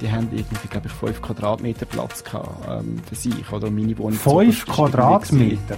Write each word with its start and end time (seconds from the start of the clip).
die 0.00 0.10
haben 0.10 0.28
irgendwie, 0.32 0.68
glaube 0.68 0.88
ich, 0.88 0.92
5 0.92 1.22
Quadratmeter 1.22 1.86
Platz 1.86 2.24
gehabt, 2.24 2.66
ähm, 2.68 3.00
für 3.08 3.14
sich, 3.14 3.52
oder 3.52 3.70
meine 3.70 3.96
Wohnung. 3.98 4.18
5 4.18 4.66
Quadratmeter? 4.66 5.76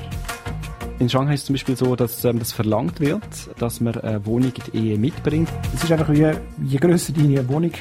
In 0.99 1.09
Shanghai 1.09 1.35
ist 1.35 1.41
es 1.41 1.47
zum 1.47 1.55
Beispiel 1.55 1.77
so, 1.77 1.97
dass 1.97 2.25
ähm, 2.25 2.39
das 2.39 2.53
verlangt 2.53 3.01
wird, 3.01 3.25
dass 3.59 3.81
man 3.81 3.97
eine 3.97 4.25
Wohnung 4.25 4.53
in 4.53 4.73
die 4.73 4.79
Ehe 4.79 4.99
mitbringt. 4.99 5.49
Es 5.75 5.83
ist 5.83 5.91
einfach 5.91 6.11
wie, 6.11 6.31
je 6.63 6.79
grösser 6.79 7.13
deine 7.13 7.49
Wohnung, 7.49 7.73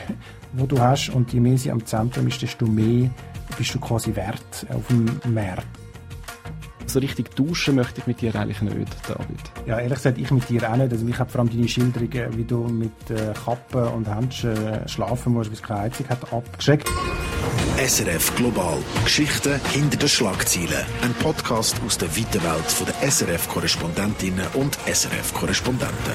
die 0.53 0.67
du 0.67 0.79
hast 0.79 1.09
und 1.09 1.31
je 1.31 1.39
mehr 1.39 1.57
sie 1.57 1.71
am 1.71 1.85
Zentrum 1.85 2.27
ist, 2.27 2.41
desto 2.41 2.65
mehr 2.65 3.09
bist 3.57 3.75
du 3.75 3.79
quasi 3.79 4.15
wert 4.15 4.65
auf 4.69 4.87
dem 4.87 5.05
Markt. 5.33 5.80
So 6.85 6.99
richtig 6.99 7.35
duschen 7.35 7.75
möchte 7.75 8.01
ich 8.01 8.07
mit 8.07 8.21
dir 8.21 8.35
eigentlich 8.35 8.61
nicht, 8.61 8.95
David. 9.07 9.39
Ja, 9.65 9.79
ehrlich 9.79 9.97
gesagt, 9.97 10.17
ich 10.17 10.31
mit 10.31 10.49
dir 10.49 10.69
auch 10.69 10.75
nicht. 10.75 10.91
Also 10.91 11.07
ich 11.07 11.19
habe 11.19 11.29
vor 11.29 11.41
allem 11.41 11.49
deine 11.49 11.67
Schilderungen, 11.67 12.37
wie 12.37 12.43
du 12.43 12.67
mit 12.67 12.91
äh, 13.09 13.33
Kappen 13.33 13.83
und 13.83 14.13
Händchen 14.13 14.51
äh, 14.51 14.87
schlafen 14.87 15.33
musst, 15.33 15.49
bis 15.49 15.61
keine 15.61 15.81
Heizung 15.81 16.09
hat, 16.09 16.33
abgeschickt. 16.33 16.89
SRF 17.83 18.35
Global. 18.35 18.77
Geschichten 19.05 19.59
hinter 19.73 19.97
den 19.97 20.07
Schlagzeilen. 20.07 20.85
Ein 21.01 21.15
Podcast 21.15 21.81
aus 21.83 21.97
der 21.97 22.15
weiten 22.15 22.43
Welt 22.43 22.85
der 22.87 23.09
SRF-Korrespondentinnen 23.09 24.45
und 24.53 24.77
SRF-Korrespondenten. 24.85 26.13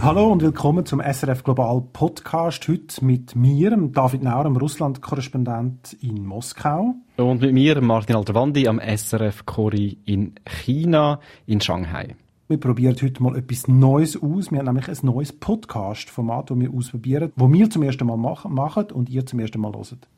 Hallo 0.00 0.32
und 0.32 0.40
willkommen 0.40 0.86
zum 0.86 1.02
SRF 1.02 1.44
Global 1.44 1.82
Podcast. 1.92 2.66
Heute 2.68 3.04
mit 3.04 3.36
mir, 3.36 3.76
David 3.76 4.22
Nauer, 4.22 4.44
dem 4.44 4.56
Russland-Korrespondent 4.56 5.94
in 6.00 6.24
Moskau. 6.24 6.94
Und 7.18 7.42
mit 7.42 7.52
mir, 7.52 7.78
Martin 7.82 8.16
Alterwandi, 8.16 8.66
am 8.66 8.80
SRF 8.80 9.44
Kori 9.44 9.98
in 10.06 10.36
China, 10.46 11.20
in 11.44 11.60
Shanghai. 11.60 12.16
Wir 12.48 12.58
probieren 12.58 12.96
heute 13.02 13.22
mal 13.22 13.36
etwas 13.36 13.68
Neues 13.68 14.16
aus. 14.16 14.50
Wir 14.50 14.60
haben 14.60 14.64
nämlich 14.64 14.88
ein 14.88 14.96
neues 15.02 15.34
Podcast-Format, 15.34 16.48
das 16.48 16.58
wir 16.58 16.72
ausprobieren, 16.72 17.30
das 17.36 17.52
wir 17.52 17.68
zum 17.68 17.82
ersten 17.82 18.06
Mal 18.06 18.16
machen 18.16 18.90
und 18.92 19.10
ihr 19.10 19.26
zum 19.26 19.40
ersten 19.40 19.60
Mal 19.60 19.74
hört. 19.74 20.08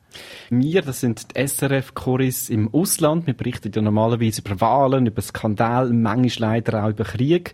Wir, 0.49 0.81
das 0.81 0.99
sind 0.99 1.35
die 1.35 1.47
SRF-Choris 1.47 2.49
im 2.49 2.73
Ausland. 2.73 3.27
Wir 3.27 3.33
berichten 3.33 3.71
ja 3.73 3.81
normalerweise 3.81 4.41
über 4.41 4.59
Wahlen, 4.61 5.05
über 5.05 5.21
Skandale, 5.21 5.93
manchmal 5.93 6.51
leider 6.51 6.83
auch 6.83 6.89
über 6.89 7.03
Krieg. 7.03 7.53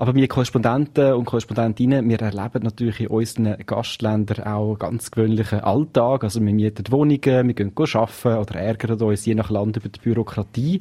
Aber 0.00 0.14
wir 0.14 0.28
Korrespondenten 0.28 1.12
und 1.12 1.26
Korrespondentinnen, 1.26 2.08
wir 2.08 2.22
erleben 2.22 2.62
natürlich 2.62 3.00
in 3.00 3.08
unseren 3.08 3.54
Gastländern 3.66 4.46
auch 4.46 4.78
ganz 4.78 5.10
gewöhnlichen 5.10 5.60
Alltag. 5.60 6.24
Also 6.24 6.40
wir 6.40 6.54
mieten 6.54 6.90
Wohnungen, 6.90 7.48
wir 7.48 7.52
gehen 7.52 7.74
arbeiten 7.76 8.38
oder 8.38 8.54
ärgern 8.54 8.98
uns 9.02 9.26
je 9.26 9.34
nach 9.34 9.50
Land 9.50 9.76
über 9.76 9.90
die 9.90 10.00
Bürokratie. 10.00 10.80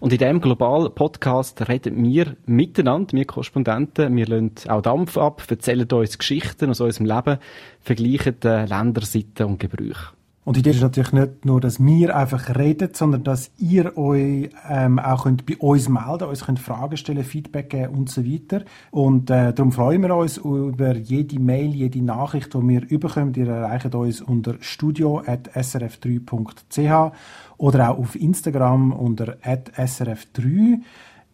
Und 0.00 0.12
in 0.12 0.18
diesem 0.18 0.40
globalen 0.40 0.92
Podcast 0.92 1.68
reden 1.68 2.02
wir 2.02 2.34
miteinander, 2.46 3.12
wir 3.12 3.24
Korrespondenten, 3.24 4.16
wir 4.16 4.26
lassen 4.26 4.52
auch 4.66 4.82
Dampf 4.82 5.16
ab, 5.16 5.44
erzählen 5.48 5.88
uns 5.88 6.18
Geschichten 6.18 6.70
aus 6.70 6.80
unserem 6.80 7.06
Leben, 7.06 7.38
vergleichen 7.82 8.34
Länderseiten 8.42 9.46
und 9.46 9.60
Gebrüche. 9.60 10.08
Und 10.46 10.54
die 10.54 10.60
Idee 10.60 10.70
ist 10.70 10.80
natürlich 10.80 11.10
nicht 11.10 11.44
nur, 11.44 11.60
dass 11.60 11.84
wir 11.84 12.14
einfach 12.14 12.54
reden, 12.54 12.90
sondern 12.92 13.24
dass 13.24 13.50
ihr 13.58 13.98
euch 13.98 14.50
ähm, 14.70 15.00
auch 15.00 15.24
könnt 15.24 15.44
bei 15.44 15.56
uns 15.56 15.88
melden, 15.88 16.28
uns 16.28 16.46
könnt 16.46 16.60
Fragen 16.60 16.96
stellen, 16.96 17.24
Feedback 17.24 17.70
geben 17.70 17.96
und 17.96 18.08
so 18.08 18.24
weiter. 18.24 18.62
Und 18.92 19.28
äh, 19.28 19.52
darum 19.52 19.72
freuen 19.72 20.02
wir 20.02 20.14
uns 20.14 20.36
über 20.36 20.94
jede 20.94 21.40
Mail, 21.40 21.74
jede 21.74 22.00
Nachricht, 22.00 22.54
die 22.54 22.62
wir 22.62 22.88
überkommen. 22.88 23.34
Ihr 23.34 23.48
erreicht 23.48 23.92
uns 23.92 24.20
unter 24.20 24.54
studio.srf3.ch 24.60 27.12
oder 27.56 27.90
auch 27.90 27.98
auf 27.98 28.14
Instagram 28.14 28.92
unter 28.92 29.38
srf3. 29.42 30.78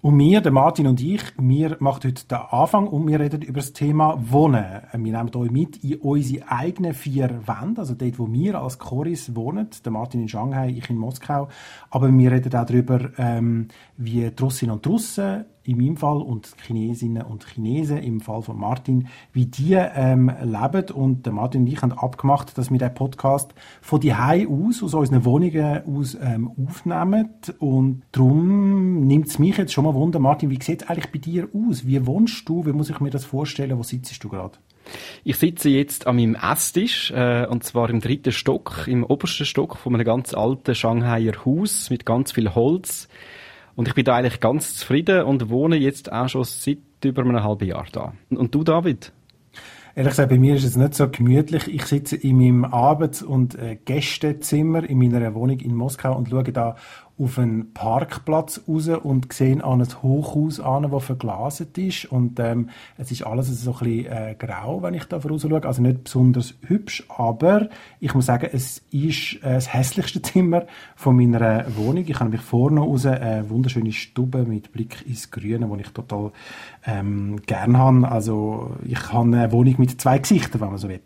Und 0.03 0.19
wir, 0.19 0.41
der 0.41 0.51
Martin 0.51 0.89
und 0.89 1.01
ich, 1.01 1.23
wir 1.39 1.77
machen 1.79 2.01
heute 2.03 2.27
den 2.27 2.39
Anfang 2.51 2.89
und 2.89 3.07
wir 3.07 3.21
reden 3.21 3.41
über 3.41 3.61
das 3.61 3.73
Thema 3.73 4.19
Wohnen. 4.33 4.83
Wir 4.95 4.99
nehmen 4.99 5.31
euch 5.37 5.51
mit 5.53 5.85
in 5.85 5.95
unsere 6.01 6.51
eigenen 6.51 6.93
vier 6.93 7.47
Wände, 7.47 7.83
also 7.83 7.95
dort, 7.95 8.19
wo 8.19 8.33
wir 8.33 8.61
als 8.61 8.81
Choris 8.81 9.37
wohnen. 9.37 9.69
Der 9.85 9.93
Martin 9.93 10.23
in 10.23 10.29
Shanghai, 10.29 10.71
ich 10.71 10.91
in 10.91 10.97
Moskau. 10.97 11.47
Aber 11.91 12.13
wir 12.13 12.33
reden 12.33 12.53
auch 12.53 12.67
darüber, 12.67 13.11
ähm, 13.17 13.69
wie 13.97 14.29
die 14.29 14.43
Russinnen 14.43 14.75
und 14.75 14.85
Russen 14.89 15.45
in 15.65 15.79
meinem 15.79 15.97
Fall 15.97 16.21
und 16.21 16.55
Chinesinnen 16.67 17.23
und 17.23 17.45
Chinesen 17.45 17.99
im 17.99 18.21
Fall 18.21 18.43
von 18.43 18.59
Martin, 18.59 19.09
wie 19.33 19.47
die 19.47 19.75
ähm, 19.75 20.31
leben. 20.43 20.91
Und 20.93 21.27
der 21.27 21.33
Martin 21.33 21.63
und 21.63 21.67
ich 21.69 21.83
haben 21.83 21.93
abgemacht, 21.93 22.57
dass 22.59 22.71
wir 22.71 22.79
den 22.79 22.95
Podcast 22.95 23.55
von 23.81 24.01
die 24.01 24.13
aus, 24.13 24.83
aus 24.83 24.95
unseren 24.95 25.25
Wohnungen 25.25 25.83
aus 25.87 26.17
ähm, 26.21 26.51
aufnehmen. 26.51 27.31
Und 27.59 28.03
darum 28.13 29.07
nimmt 29.07 29.29
es 29.29 29.39
mich 29.39 29.57
jetzt 29.57 29.73
schon 29.73 29.85
mal 29.85 29.95
Wunder, 29.95 30.19
Martin, 30.19 30.51
wie 30.51 30.63
sieht 30.63 30.83
es 30.83 30.89
eigentlich 30.89 31.13
bei 31.13 31.19
dir 31.19 31.49
aus? 31.55 31.87
Wie 31.87 32.05
wohnst 32.07 32.49
du? 32.49 32.67
Wie 32.67 32.73
muss 32.73 32.91
ich 32.91 33.01
mir 33.01 33.11
das 33.11 33.25
vorstellen? 33.25 33.79
Wo 33.79 33.83
sitzt 33.83 34.23
du 34.23 34.29
gerade? 34.29 34.59
Ich 35.25 35.37
sitze 35.37 35.69
jetzt 35.69 36.07
an 36.07 36.17
meinem 36.17 36.35
Esstisch, 36.35 37.11
äh, 37.13 37.47
und 37.47 37.65
zwar 37.65 37.89
im 37.91 38.01
dritten 38.01 38.33
Stock, 38.33 38.87
im 38.87 39.05
obersten 39.05 39.47
Stock 39.47 39.77
von 39.77 39.95
einem 39.95 40.05
ganz 40.05 40.35
alten 40.35 40.75
Shanghaier 40.75 41.45
Haus 41.45 41.91
mit 41.91 42.05
ganz 42.05 42.33
viel 42.33 42.55
Holz. 42.55 43.09
Und 43.75 43.89
ich 43.89 43.95
bin 43.95 44.05
da 44.05 44.17
eigentlich 44.17 44.41
ganz 44.41 44.77
zufrieden 44.77 45.25
und 45.25 45.49
wohne 45.49 45.77
jetzt 45.77 46.13
auch 46.13 46.29
schon 46.29 46.45
seit 46.45 46.79
über 47.05 47.23
einem 47.23 47.43
halben 47.43 47.67
Jahr 47.67 47.87
da. 47.91 48.13
Und 48.31 48.55
du, 48.55 48.65
David? 48.65 49.13
Ehrlich 49.95 50.13
gesagt, 50.13 50.31
bei 50.31 50.39
mir 50.39 50.55
ist 50.55 50.65
es 50.65 50.77
nicht 50.77 50.95
so 50.95 51.09
gemütlich. 51.09 51.69
Ich 51.69 51.85
sitze 51.85 52.17
in 52.17 52.39
meinem 52.39 52.65
Arbeits- 52.65 53.23
und 53.23 53.59
äh, 53.59 53.77
Gästezimmer 53.85 54.89
in 54.89 54.99
meiner 54.99 55.35
Wohnung 55.35 55.61
in 55.61 55.75
Moskau 55.75 56.17
und 56.17 56.31
schaue 56.31 56.45
da 56.45 56.77
auf 57.23 57.39
einen 57.39 57.73
Parkplatz 57.73 58.63
raus 58.67 58.89
und 58.89 59.33
sehen 59.33 59.61
an 59.61 59.81
ein 59.81 60.03
Hochhaus 60.03 60.61
an, 60.61 60.91
das 60.91 61.05
verglaset 61.05 61.79
ist. 61.79 62.07
Und 62.07 62.41
ähm, 62.41 62.71
es 62.99 63.11
ist 63.11 63.23
alles 63.23 63.49
so 63.49 63.73
ein 63.73 63.79
bisschen 63.79 64.07
äh, 64.07 64.37
grau, 64.39 64.83
wenn 64.83 64.95
ich 64.95 65.05
da 65.05 65.21
voraus 65.21 65.43
schaue. 65.43 65.65
Also 65.65 65.83
nicht 65.83 66.05
besonders 66.05 66.55
hübsch, 66.67 67.05
aber 67.09 67.69
ich 68.01 68.15
muss 68.15 68.27
sagen, 68.27 68.49
es 68.53 68.83
ist 68.91 69.35
äh, 69.43 69.55
das 69.55 69.73
hässlichste 69.73 70.23
Zimmer 70.23 70.65
von 70.97 71.17
meiner 71.17 71.65
Wohnung. 71.77 72.05
Ich 72.07 72.15
habe 72.15 72.25
nämlich 72.25 72.43
vorne 72.43 72.81
raus 72.81 73.07
eine 73.07 73.49
wunderschöne 73.49 73.93
Stube 73.93 74.45
mit 74.45 74.73
Blick 74.73 75.05
ins 75.07 75.31
Grüne, 75.31 75.69
die 75.73 75.81
ich 75.83 75.91
total 75.91 76.33
ähm, 76.87 77.41
gern 77.47 77.79
habe. 77.79 78.09
Also 78.11 78.77
ich 78.85 79.13
habe 79.13 79.25
eine 79.25 79.53
Wohnung 79.53 79.75
mit 79.79 80.01
zwei 80.01 80.19
Gesichtern, 80.19 80.61
wenn 80.61 80.69
man 80.71 80.79
so 80.79 80.89
will. 80.89 81.01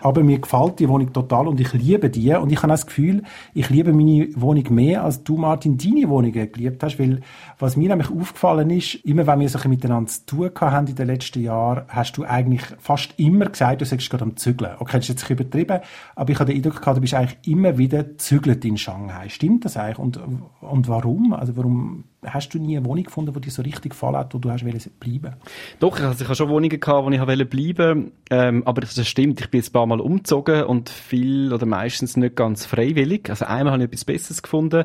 Aber 0.00 0.22
mir 0.22 0.38
gefällt 0.38 0.80
die 0.80 0.88
Wohnung 0.88 1.12
total 1.12 1.48
und 1.48 1.60
ich 1.60 1.72
liebe 1.72 2.10
die. 2.10 2.32
Und 2.32 2.50
ich 2.50 2.58
habe 2.58 2.68
das 2.68 2.86
Gefühl, 2.86 3.22
ich 3.54 3.70
liebe 3.70 3.92
meine 3.92 4.28
Wohnung 4.34 4.74
mehr, 4.74 5.04
als 5.04 5.22
du, 5.22 5.36
Martin, 5.36 5.59
deine 5.64 6.08
Wohnung 6.08 6.32
geliebt 6.32 6.82
hast. 6.82 6.98
Weil 6.98 7.20
was 7.58 7.76
mir 7.76 7.88
nämlich 7.88 8.10
aufgefallen 8.10 8.70
ist, 8.70 8.94
immer 8.96 9.26
wenn 9.26 9.40
wir 9.40 9.48
so 9.48 9.58
ein 9.58 9.70
miteinander 9.70 10.10
zu 10.10 10.26
tun 10.26 10.50
haben 10.60 10.86
in 10.86 10.94
den 10.94 11.06
letzten 11.06 11.42
Jahren, 11.42 11.84
hast 11.88 12.16
du 12.16 12.24
eigentlich 12.24 12.62
fast 12.78 13.14
immer 13.18 13.46
gesagt, 13.46 13.80
du 13.80 13.84
sagst 13.84 14.10
gerade 14.10 14.24
am 14.24 14.36
Zügeln. 14.36 14.72
Okay, 14.78 14.98
das 14.98 15.08
ist 15.08 15.20
jetzt 15.20 15.30
übertrieben, 15.30 15.80
aber 16.14 16.32
ich 16.32 16.38
habe 16.38 16.52
den 16.52 16.56
Eindruck 16.56 16.80
gehabt, 16.80 16.96
du 16.96 17.00
bist 17.00 17.14
eigentlich 17.14 17.38
immer 17.46 17.78
wieder 17.78 18.16
zügelt 18.18 18.64
in 18.64 18.76
Shanghai. 18.76 19.28
Stimmt 19.28 19.64
das 19.64 19.76
eigentlich? 19.76 19.98
Und, 19.98 20.20
und 20.60 20.88
warum? 20.88 21.32
Also 21.32 21.56
warum 21.56 22.04
hast 22.24 22.52
du 22.54 22.58
nie 22.58 22.76
eine 22.76 22.86
Wohnung 22.86 23.04
gefunden, 23.04 23.32
die 23.32 23.40
dir 23.40 23.50
so 23.50 23.62
richtig 23.62 23.92
gefallen 23.92 24.16
hat, 24.16 24.34
wo 24.34 24.38
du 24.38 24.50
hast 24.50 24.64
bleiben 25.00 25.36
Doch, 25.78 25.98
ich 25.98 26.04
habe 26.24 26.34
schon 26.34 26.48
Wohnungen 26.48 26.80
gehabt, 26.80 27.06
wo 27.06 27.10
ich 27.10 27.20
bleiben 27.48 28.04
wollte, 28.04 28.12
ähm, 28.30 28.62
aber 28.66 28.82
das 28.82 29.06
stimmt, 29.06 29.40
ich 29.40 29.50
bin 29.50 29.62
ein 29.62 29.72
paar 29.72 29.86
Mal 29.86 30.00
umgezogen 30.00 30.64
und 30.64 30.90
viel 30.90 31.52
oder 31.52 31.66
meistens 31.66 32.16
nicht 32.16 32.36
ganz 32.36 32.66
freiwillig. 32.66 33.30
Also 33.30 33.46
einmal 33.46 33.74
habe 33.74 33.84
ich 33.84 33.88
etwas 33.88 34.04
Besseres 34.04 34.42
gefunden 34.42 34.84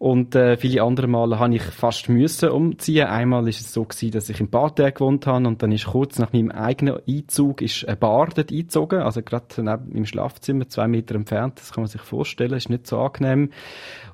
und 0.00 0.34
äh, 0.34 0.56
viele 0.56 0.82
andere 0.82 1.08
Male 1.08 1.38
habe 1.38 1.54
ich 1.54 1.62
fast 1.62 2.08
müssen 2.08 2.48
umziehen. 2.48 3.06
Einmal 3.06 3.46
ist 3.46 3.60
es 3.60 3.74
so 3.74 3.84
gewesen, 3.84 4.12
dass 4.12 4.30
ich 4.30 4.40
in 4.40 4.48
Bad 4.48 4.76
gewohnt 4.76 5.26
habe 5.26 5.46
und 5.46 5.62
dann 5.62 5.72
ist 5.72 5.88
kurz 5.88 6.18
nach 6.18 6.32
meinem 6.32 6.50
eigenen 6.50 7.00
Einzug 7.06 7.60
ist 7.60 7.86
eine 7.86 7.98
Bar 7.98 8.30
dort 8.34 8.50
eingezogen, 8.50 9.02
also 9.02 9.20
gerade 9.20 9.44
neben 9.58 9.92
meinem 9.92 10.06
Schlafzimmer, 10.06 10.66
zwei 10.70 10.88
Meter 10.88 11.16
entfernt. 11.16 11.60
Das 11.60 11.72
kann 11.72 11.82
man 11.82 11.88
sich 11.88 12.00
vorstellen, 12.00 12.54
ist 12.54 12.70
nicht 12.70 12.86
so 12.86 12.98
angenehm. 12.98 13.50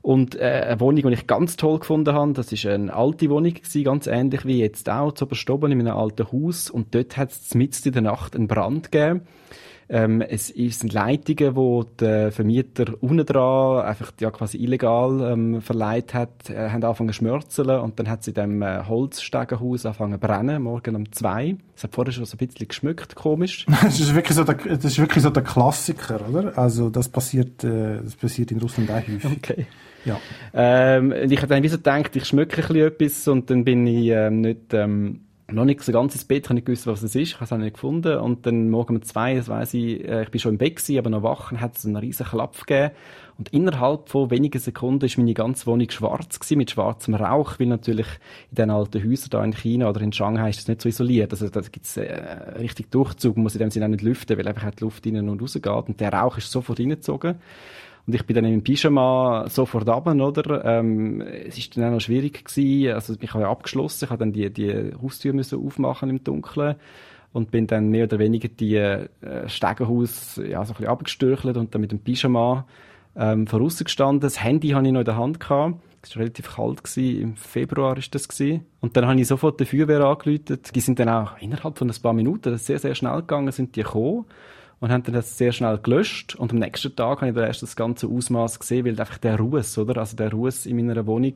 Und 0.03 0.35
äh, 0.35 0.65
eine 0.67 0.81
Wohnung, 0.81 1.03
die 1.07 1.15
ich 1.15 1.29
ganz 1.29 1.57
toll 1.57 1.79
gefunden 1.79 2.15
habe, 2.15 2.33
das 2.33 2.51
ist 2.51 2.67
eine 2.67 2.93
alte 2.93 3.31
Wohnung 3.31 3.55
gewesen, 3.55 3.85
ganz 3.85 4.09
ähnlich 4.09 4.45
wie 4.45 4.59
jetzt 4.59 4.91
auch, 4.91 5.13
zu 5.13 5.27
Oberstoben 5.27 5.71
in 5.71 5.79
einem 5.83 5.97
alten 5.97 6.33
Haus. 6.33 6.69
Und 6.69 6.97
dort 6.97 7.17
hat 7.17 7.31
es 7.31 7.55
mitten 7.55 7.87
in 7.87 7.93
der 7.93 8.03
Nacht 8.03 8.35
einen 8.35 8.49
Brand 8.49 8.91
gegeben. 8.91 9.21
Ähm, 9.89 10.21
es 10.21 10.49
sind 10.49 10.93
Leitungen, 10.93 11.55
wo 11.55 11.85
der 11.85 12.33
Vermieter 12.33 12.87
unten 13.01 13.25
dran 13.25 13.85
einfach 13.85 14.13
ja 14.21 14.33
quasi 14.33 14.59
illegal 14.59 15.33
ähm, 15.33 15.61
verleiht 15.63 16.13
hat, 16.13 16.51
äh, 16.51 16.71
haben 16.71 16.83
angefangen 16.83 17.11
zu 17.11 17.15
schmörzeln 17.15 17.81
und 17.81 17.99
dann 17.99 18.09
hat 18.09 18.25
sie 18.25 18.33
in 18.33 18.35
dem 18.35 18.63
äh, 18.63 18.83
Holzstegenhaus 18.85 19.87
angefangen 19.87 20.15
zu 20.15 20.19
brennen, 20.19 20.63
morgen 20.63 20.97
um 20.97 21.13
zwei. 21.13 21.57
Es 21.77 21.85
hat 21.85 21.95
vorher 21.95 22.13
schon 22.13 22.25
so 22.25 22.37
ein 22.37 22.47
bisschen 22.47 22.67
geschmückt, 22.67 23.15
komisch. 23.15 23.65
das 23.83 24.01
ist 24.01 24.13
wirklich 24.15 24.37
so 24.37 24.43
der, 24.43 24.55
das 24.55 24.85
ist 24.85 24.99
wirklich 24.99 25.23
so 25.23 25.31
der 25.31 25.45
Klassiker, 25.45 26.21
oder? 26.29 26.59
Also 26.59 26.91
das 26.91 27.09
passiert, 27.09 27.63
äh, 27.63 28.01
das 28.03 28.17
passiert 28.17 28.51
in 28.51 28.59
Russland 28.59 28.91
auch 28.91 28.97
häufig. 28.97 29.37
Okay. 29.37 29.67
Ja. 30.05 30.21
Ähm, 30.55 31.13
ich 31.13 31.39
habe 31.39 31.49
dann 31.49 31.63
wie 31.63 31.69
so 31.69 31.77
gedacht, 31.77 32.15
ich 32.17 32.25
schmücke 32.25 32.63
ein 32.63 32.69
bisschen 32.69 32.87
etwas 32.87 33.29
und 33.29 33.51
dann 33.51 33.65
bin 33.65 33.87
ich 33.87 34.09
ähm, 34.09 34.41
nicht 34.41 34.73
ähm, 34.73 35.26
noch 35.53 35.65
nicht 35.65 35.81
so 35.81 35.93
ganz 35.93 36.13
ins 36.15 36.25
Bett, 36.25 36.45
ich 36.45 36.45
habe 36.47 36.55
nicht 36.55 36.67
gewusst, 36.67 36.89
was 36.89 37.03
es 37.05 37.15
ist, 37.15 37.29
ich 37.29 37.35
habe 37.35 37.45
es 37.45 37.53
auch 37.53 37.59
nicht 37.59 37.75
gefunden. 37.75 38.19
Und 38.19 38.47
dann 38.47 38.69
morgen 38.69 38.97
um 38.97 39.03
zwei, 39.03 39.35
das 39.35 39.49
weiss 39.49 39.75
ich, 39.75 40.05
äh, 40.05 40.25
ich 40.25 40.31
bin 40.31 40.41
schon 40.41 40.53
im 40.53 40.59
Bett 40.59 40.77
gewesen, 40.77 40.99
aber 40.99 41.11
noch 41.11 41.23
wach, 41.23 41.53
und 41.53 41.61
hat 41.61 41.77
es 41.77 41.87
einen 41.87 41.97
riesen 41.97 42.27
Klapp 42.27 42.67
gegeben. 42.67 42.93
Und 43.39 43.51
innerhalb 43.51 44.09
von 44.09 44.31
wenigen 44.31 44.59
Sekunden 44.59 45.05
ist 45.05 45.19
meine 45.19 45.35
ganze 45.35 45.67
Wohnung 45.67 45.89
schwarz 45.91 46.41
gewesen, 46.41 46.59
mit 46.59 46.71
schwarzem 46.73 47.15
Rauch, 47.15 47.61
weil 47.61 47.69
natürlich 47.69 48.07
in 48.51 48.57
den 48.57 48.71
alten 48.71 49.05
Häusern 49.05 49.31
da 49.31 49.45
in 49.45 49.53
China 49.53 49.89
oder 49.89 50.01
in 50.01 50.13
Shanghai 50.13 50.51
ist 50.51 50.61
das 50.61 50.69
nicht 50.69 50.81
so 50.81 50.89
isoliert. 50.89 51.33
Also 51.33 51.49
da 51.49 51.61
gibt 51.61 51.87
es 51.87 51.97
äh, 51.97 52.13
richtig 52.59 52.91
Durchzug, 52.91 53.37
man 53.37 53.45
muss 53.45 53.55
in 53.55 53.61
dem 53.61 53.71
Sinne 53.71 53.87
auch 53.87 53.91
nicht 53.91 54.03
lüften, 54.03 54.37
weil 54.39 54.49
einfach 54.49 54.69
die 54.73 54.83
Luft 54.83 55.07
rein 55.07 55.29
und 55.29 55.41
raus 55.41 55.55
geht. 55.55 55.67
Und 55.67 56.01
der 56.01 56.13
Rauch 56.13 56.39
ist 56.39 56.51
sofort 56.51 56.81
reingezogen. 56.81 57.37
Und 58.07 58.15
ich 58.15 58.25
bin 58.25 58.37
dann 58.37 58.45
im 58.45 58.63
Pyjama 58.63 59.47
sofort 59.49 59.89
runter, 59.89 60.25
oder? 60.25 60.65
Ähm, 60.65 61.21
es 61.21 61.59
ist 61.59 61.77
dann 61.77 61.85
auch 61.85 61.91
noch 61.91 62.01
schwierig 62.01 62.45
gewesen. 62.45 62.95
Also, 62.95 63.15
ich 63.21 63.35
habe 63.35 63.43
ja 63.43 63.51
abgeschlossen. 63.51 64.05
Ich 64.05 64.11
habe 64.11 64.21
dann 64.21 64.33
die, 64.33 64.49
die 64.51 64.93
Haustür 65.03 65.33
müssen 65.33 65.65
aufmachen 65.65 66.09
im 66.11 66.23
Dunkeln. 66.23 66.77
Und 67.33 67.51
bin 67.51 67.67
dann 67.67 67.89
mehr 67.89 68.05
oder 68.05 68.19
weniger 68.19 68.49
die 68.49 68.77
äh, 68.77 69.09
Stegenhaus, 69.47 70.37
ja, 70.37 70.65
so 70.65 70.73
ein 70.73 70.77
bisschen 70.77 70.87
abgestürchelt 70.87 71.57
und 71.57 71.75
dann 71.75 71.81
mit 71.83 71.93
dem 71.93 71.99
Pyjama, 71.99 72.65
ähm, 73.17 73.47
vorausgestanden. 73.47 74.21
Das 74.21 74.43
Handy 74.43 74.69
hatte 74.69 74.87
ich 74.87 74.93
noch 74.93 75.01
in 75.01 75.05
der 75.05 75.17
Hand 75.17 75.41
gehabt. 75.41 75.75
Es 76.03 76.15
war 76.15 76.21
relativ 76.21 76.55
kalt, 76.55 76.85
gewesen. 76.85 77.21
im 77.21 77.37
Februar 77.37 77.99
ist 77.99 78.15
das. 78.15 78.29
Gewesen. 78.29 78.65
Und 78.81 78.97
dann 78.97 79.07
habe 79.07 79.21
ich 79.21 79.27
sofort 79.27 79.59
die 79.59 79.65
Feuerwehr 79.65 80.03
angerufen. 80.03 80.61
Die 80.75 80.81
sind 80.81 81.01
dann 81.01 81.09
auch 81.09 81.37
innerhalb 81.39 81.77
von 81.77 81.91
ein 81.91 82.03
paar 82.03 82.13
Minuten, 82.13 82.53
das 82.53 82.61
ist 82.61 82.67
sehr, 82.67 82.79
sehr 82.79 82.95
schnell 82.95 83.17
gegangen, 83.17 83.51
sind 83.51 83.75
die 83.75 83.83
gekommen 83.83 84.27
und 84.87 84.93
haben 84.93 85.03
dann 85.03 85.15
das 85.15 85.37
sehr 85.37 85.51
schnell 85.51 85.79
gelöscht. 85.79 86.37
Und 86.37 86.53
am 86.53 86.61
nächsten 86.61 86.95
Tag 86.95 87.21
habe 87.21 87.31
ich 87.31 87.35
dann 87.35 87.45
erst 87.45 87.61
das 87.61 87.75
ganze 87.75 88.07
Ausmaß 88.07 88.61
gesehen, 88.61 88.87
weil 88.87 89.01
einfach 89.01 89.19
der 89.19 89.37
Ruß, 89.37 89.79
oder? 89.79 89.99
Also 89.99 90.17
der 90.17 90.31
Ruß 90.31 90.67
in 90.67 90.77
meiner 90.77 91.05
Wohnung, 91.09 91.35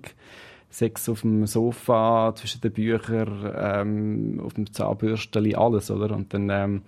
Sex 0.71 1.09
auf 1.09 1.23
dem 1.23 1.45
Sofa, 1.49 2.33
zwischen 2.37 2.61
den 2.61 2.73
Büchern, 2.73 3.53
ähm, 3.57 4.41
auf 4.45 4.55
dem 4.55 4.73
Zahnbürsteli, 4.73 5.57
alles, 5.57 5.91
oder? 5.91 6.15
Und 6.15 6.33
dann, 6.33 6.49
ähm, 6.49 6.83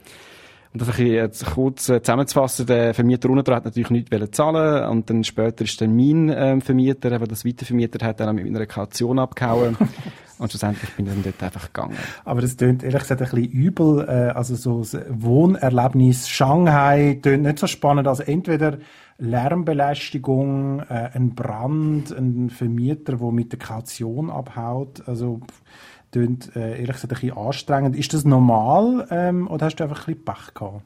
und 0.72 0.80
das 0.80 1.00
ein 1.00 1.06
jetzt 1.08 1.44
kurz 1.46 1.88
äh, 1.88 2.00
zusammenzufassen, 2.00 2.64
der 2.66 2.94
Vermieter 2.94 3.28
unten 3.28 3.52
hat 3.52 3.64
natürlich 3.64 3.90
nichts 3.90 4.10
zahlen 4.30 4.88
und 4.88 5.10
dann 5.10 5.24
später 5.24 5.64
ist 5.64 5.80
dann 5.80 5.96
mein 5.96 6.32
ähm, 6.32 6.60
Vermieter, 6.60 7.10
der 7.10 7.18
das 7.18 7.44
weitervermietet 7.44 8.04
hat, 8.04 8.20
dann 8.20 8.36
mit 8.36 8.46
einer 8.46 8.66
Kaution 8.66 9.18
abgehauen. 9.18 9.76
Und 10.42 10.50
schlussendlich 10.50 10.90
bin 10.96 11.06
ich 11.06 11.12
dann 11.12 11.22
dort 11.22 11.42
einfach 11.42 11.72
gegangen. 11.72 11.96
Aber 12.24 12.40
das 12.40 12.56
tönt 12.56 12.82
ehrlich 12.82 13.02
gesagt 13.02 13.22
ein 13.22 13.30
bisschen 13.30 13.52
übel. 13.52 14.04
Äh, 14.08 14.32
also 14.32 14.56
so 14.56 14.80
das 14.80 14.98
Wohnerlebnis 15.08 16.28
Shanghai 16.28 17.20
tönt 17.22 17.44
nicht 17.44 17.60
so 17.60 17.68
spannend. 17.68 18.08
Also 18.08 18.24
entweder 18.24 18.78
Lärmbelästigung, 19.18 20.80
äh, 20.80 21.10
ein 21.14 21.36
Brand, 21.36 22.10
ein 22.10 22.50
Vermieter, 22.50 23.18
der 23.18 23.30
mit 23.30 23.52
der 23.52 23.60
Kaution 23.60 24.30
abhaut. 24.30 25.06
Also 25.06 25.40
tönt 26.10 26.56
äh, 26.56 26.72
ehrlich 26.72 26.96
gesagt 26.96 27.12
ein 27.12 27.20
bisschen 27.20 27.36
anstrengend. 27.36 27.94
Ist 27.94 28.12
das 28.12 28.24
normal 28.24 29.06
ähm, 29.10 29.46
oder 29.46 29.66
hast 29.66 29.76
du 29.76 29.84
einfach 29.84 30.08
ein 30.08 30.14
bisschen 30.16 30.24
Pech 30.24 30.54
gehabt? 30.54 30.82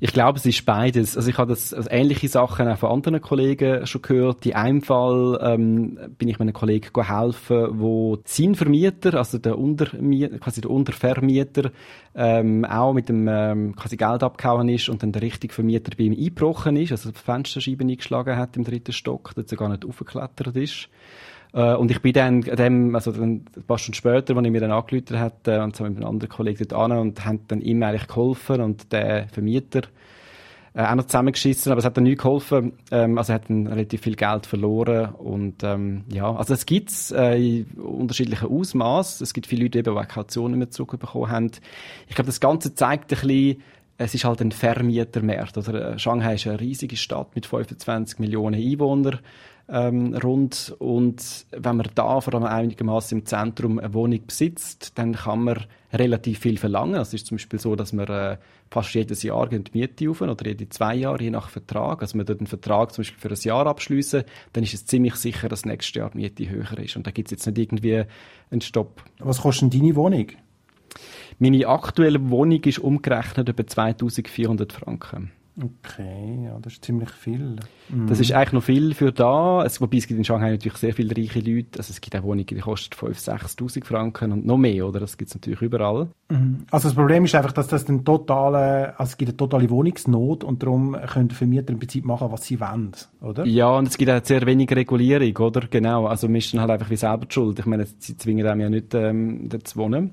Ich 0.00 0.12
glaube, 0.12 0.38
es 0.38 0.46
ist 0.46 0.64
beides. 0.66 1.16
Also 1.16 1.30
ich 1.30 1.38
habe 1.38 1.50
das 1.50 1.72
also 1.72 1.88
ähnliche 1.90 2.28
Sachen 2.28 2.68
auch 2.68 2.78
von 2.78 2.90
anderen 2.90 3.20
Kollegen 3.20 3.86
schon 3.86 4.02
gehört. 4.02 4.44
In 4.46 4.54
einem 4.54 4.82
Fall 4.82 5.38
ähm, 5.42 5.98
bin 6.18 6.28
ich 6.28 6.38
meinem 6.38 6.52
Kollegen 6.52 6.90
helfen, 7.04 7.80
wo 7.80 8.18
sein 8.24 8.54
Vermieter, 8.54 9.14
also 9.14 9.38
der 9.38 9.58
Untermieter, 9.58 10.38
quasi 10.38 10.60
der 10.60 10.70
Untervermieter, 10.70 11.70
ähm, 12.14 12.64
auch 12.64 12.92
mit 12.92 13.08
dem 13.08 13.28
ähm, 13.28 13.76
quasi 13.76 13.96
Geld 13.96 14.22
abgehauen 14.22 14.68
ist 14.68 14.88
und 14.88 15.02
dann 15.02 15.12
der 15.12 15.22
richtige 15.22 15.54
Vermieter 15.54 15.92
bei 15.96 16.04
ihm 16.04 16.12
eingebrochen 16.12 16.76
ist, 16.76 16.92
also 16.92 17.10
die 17.10 17.18
Fensterscheibe 17.18 17.84
eingeschlagen 17.84 18.36
hat 18.36 18.56
im 18.56 18.64
dritten 18.64 18.92
Stock, 18.92 19.34
dass 19.34 19.50
er 19.50 19.56
gar 19.56 19.68
nicht 19.68 19.84
aufgeklettert 19.84 20.56
ist. 20.56 20.88
Äh, 21.52 21.74
und 21.74 21.90
ich 21.90 22.00
bin 22.00 22.12
dann 22.12 22.40
dem, 22.40 22.94
also 22.94 23.12
dann, 23.12 23.44
ein 23.56 23.64
paar 23.66 23.78
Stunden 23.78 23.94
später, 23.94 24.36
als 24.36 24.44
ich 24.44 24.52
mir 24.52 24.60
dann 24.60 24.72
angerufen 24.72 25.18
hat, 25.18 25.46
äh, 25.46 25.58
und 25.60 25.76
so 25.76 25.84
mit 25.84 25.96
einem 25.96 26.06
anderen 26.06 26.30
Kollegen 26.30 26.66
dort 26.68 26.90
an 26.90 26.98
und 26.98 27.24
haben 27.24 27.40
dann 27.48 27.60
ihm 27.60 27.82
eigentlich 27.82 28.08
geholfen 28.08 28.60
und 28.60 28.92
der 28.92 29.28
Vermieter 29.28 29.82
äh, 30.74 30.84
auch 30.84 30.94
noch 30.94 31.04
zusammengeschissen, 31.04 31.70
aber 31.70 31.80
es 31.80 31.84
hat 31.84 31.96
dann 31.96 32.04
nicht 32.04 32.22
geholfen. 32.22 32.72
Ähm, 32.90 33.18
also 33.18 33.32
er 33.32 33.34
hat 33.36 33.50
dann 33.50 33.66
relativ 33.66 34.02
viel 34.02 34.16
Geld 34.16 34.46
verloren 34.46 35.14
und 35.16 35.62
ähm, 35.62 36.04
ja, 36.10 36.34
also 36.34 36.54
es 36.54 36.64
gibt's 36.64 37.10
äh, 37.10 37.36
in 37.36 37.66
unterschiedlichen 37.74 38.48
Ausmaß. 38.48 39.20
Es 39.20 39.34
gibt 39.34 39.46
viele 39.46 39.64
Leute, 39.64 39.82
die 39.82 39.90
auch 39.90 40.08
Kautionen 40.08 40.58
mehr 40.58 40.70
zurückbekommen 40.70 41.30
haben. 41.30 41.50
Ich 42.08 42.14
glaube, 42.14 42.26
das 42.26 42.40
Ganze 42.40 42.74
zeigt 42.74 43.12
ein 43.12 43.20
bisschen, 43.20 43.62
es 43.98 44.14
ist 44.14 44.24
halt 44.24 44.40
ein 44.40 44.52
Vermietermarkt. 44.52 45.58
Oder 45.58 45.98
Shanghai 45.98 46.34
ist 46.34 46.46
eine 46.46 46.58
riesige 46.58 46.96
Stadt 46.96 47.34
mit 47.34 47.44
25 47.44 48.18
Millionen 48.18 48.54
Einwohnern 48.54 49.18
ähm, 49.68 50.14
rund. 50.14 50.74
Und 50.78 51.46
wenn 51.50 51.76
man 51.76 51.88
da 51.94 52.20
vor 52.20 52.34
allem 52.34 52.44
einigermaßen 52.44 53.18
im 53.18 53.26
Zentrum 53.26 53.78
eine 53.78 53.94
Wohnung 53.94 54.26
besitzt, 54.26 54.98
dann 54.98 55.14
kann 55.14 55.44
man 55.44 55.64
relativ 55.92 56.40
viel 56.40 56.58
verlangen. 56.58 56.94
Es 56.94 57.12
ist 57.12 57.26
zum 57.26 57.36
Beispiel 57.36 57.58
so, 57.58 57.76
dass 57.76 57.92
man 57.92 58.06
äh, 58.08 58.38
fast 58.70 58.94
jedes 58.94 59.22
Jahr 59.22 59.48
die 59.48 59.62
Miete 59.72 60.10
auf 60.10 60.20
oder 60.20 60.36
jede 60.46 60.68
zwei 60.68 60.94
Jahre, 60.94 61.22
je 61.22 61.30
nach 61.30 61.48
Vertrag. 61.48 62.02
Also 62.02 62.16
man 62.16 62.26
dort 62.26 62.40
einen 62.40 62.46
Vertrag 62.46 62.92
zum 62.92 63.02
Beispiel 63.02 63.20
für 63.20 63.28
ein 63.28 63.40
Jahr 63.42 63.66
abschließen, 63.66 64.24
dann 64.52 64.64
ist 64.64 64.74
es 64.74 64.86
ziemlich 64.86 65.14
sicher, 65.16 65.48
dass 65.48 65.64
nächstes 65.64 65.94
Jahr 65.94 66.10
die 66.10 66.18
Miete 66.18 66.48
höher 66.48 66.78
ist. 66.78 66.96
Und 66.96 67.06
da 67.06 67.10
gibt 67.10 67.28
es 67.28 67.32
jetzt 67.32 67.46
nicht 67.46 67.58
irgendwie 67.58 68.04
einen 68.50 68.60
Stopp. 68.60 69.02
Was 69.18 69.42
kostet 69.42 69.74
deine 69.74 69.94
Wohnung? 69.96 70.28
Meine 71.38 71.66
aktuelle 71.66 72.30
Wohnung 72.30 72.62
ist 72.64 72.78
umgerechnet 72.78 73.48
über 73.48 73.66
2400 73.66 74.72
Franken. 74.72 75.32
Okay, 75.60 76.44
ja, 76.46 76.58
das 76.60 76.74
ist 76.74 76.84
ziemlich 76.84 77.10
viel. 77.10 77.56
Mhm. 77.90 78.06
Das 78.06 78.20
ist 78.20 78.32
eigentlich 78.32 78.52
noch 78.52 78.62
viel 78.62 78.94
für 78.94 79.12
da. 79.12 79.62
Es, 79.64 79.82
wobei 79.82 79.98
es 79.98 80.06
gibt 80.06 80.16
in 80.16 80.24
Shanghai 80.24 80.50
natürlich 80.50 80.78
sehr 80.78 80.94
viele 80.94 81.14
reiche 81.14 81.40
Leute. 81.40 81.78
Also 81.78 81.90
es 81.90 82.00
gibt 82.00 82.16
auch 82.16 82.22
Wohnungen, 82.22 82.46
die 82.46 82.54
kosten 82.56 82.94
5.000, 82.94 83.58
6.000 83.58 83.84
Franken 83.84 84.32
und 84.32 84.46
noch 84.46 84.56
mehr, 84.56 84.86
oder? 84.86 85.00
Das 85.00 85.18
gibt 85.18 85.28
es 85.28 85.34
natürlich 85.34 85.60
überall. 85.60 86.08
Mhm. 86.30 86.64
Also 86.70 86.88
das 86.88 86.94
Problem 86.94 87.26
ist 87.26 87.34
einfach, 87.34 87.52
dass 87.52 87.68
das 87.68 87.86
eine 87.86 88.02
totale, 88.02 88.98
also 88.98 89.10
es 89.10 89.16
gibt 89.18 89.30
eine 89.30 89.36
totale 89.36 89.68
Wohnungsnot 89.68 90.42
und 90.42 90.62
darum 90.62 90.96
können 91.12 91.30
Vermieter 91.30 91.72
im 91.74 91.78
Prinzip 91.78 92.06
machen, 92.06 92.32
was 92.32 92.44
sie 92.44 92.58
wollen, 92.58 92.92
oder? 93.20 93.44
Ja, 93.44 93.76
und 93.76 93.88
es 93.88 93.98
gibt 93.98 94.10
auch 94.10 94.24
sehr 94.24 94.46
wenig 94.46 94.70
Regulierung, 94.70 95.36
oder? 95.36 95.66
Genau. 95.68 96.06
Also 96.06 96.32
wir 96.32 96.40
sind 96.40 96.60
halt 96.60 96.70
einfach 96.70 96.88
wie 96.88 96.96
selber 96.96 97.26
die 97.26 97.34
schuld. 97.34 97.58
Ich 97.58 97.66
meine, 97.66 97.84
sie 97.84 98.16
zwingen 98.16 98.46
einem 98.46 98.60
ja 98.62 98.70
nicht, 98.70 98.94
ähm, 98.94 99.50
dort 99.50 99.68
zu 99.68 99.76
wohnen. 99.76 100.12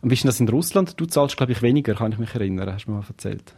Und 0.00 0.10
wie 0.10 0.14
ist 0.14 0.24
denn 0.24 0.28
das 0.28 0.40
in 0.40 0.48
Russland? 0.48 1.00
Du 1.00 1.06
zahlst, 1.06 1.36
glaube 1.36 1.52
ich, 1.52 1.62
weniger, 1.62 1.94
kann 1.94 2.12
ich 2.12 2.18
mich 2.18 2.34
erinnern, 2.34 2.72
hast 2.72 2.86
du 2.86 2.92
mir 2.92 2.98
mal 2.98 3.04
erzählt. 3.08 3.54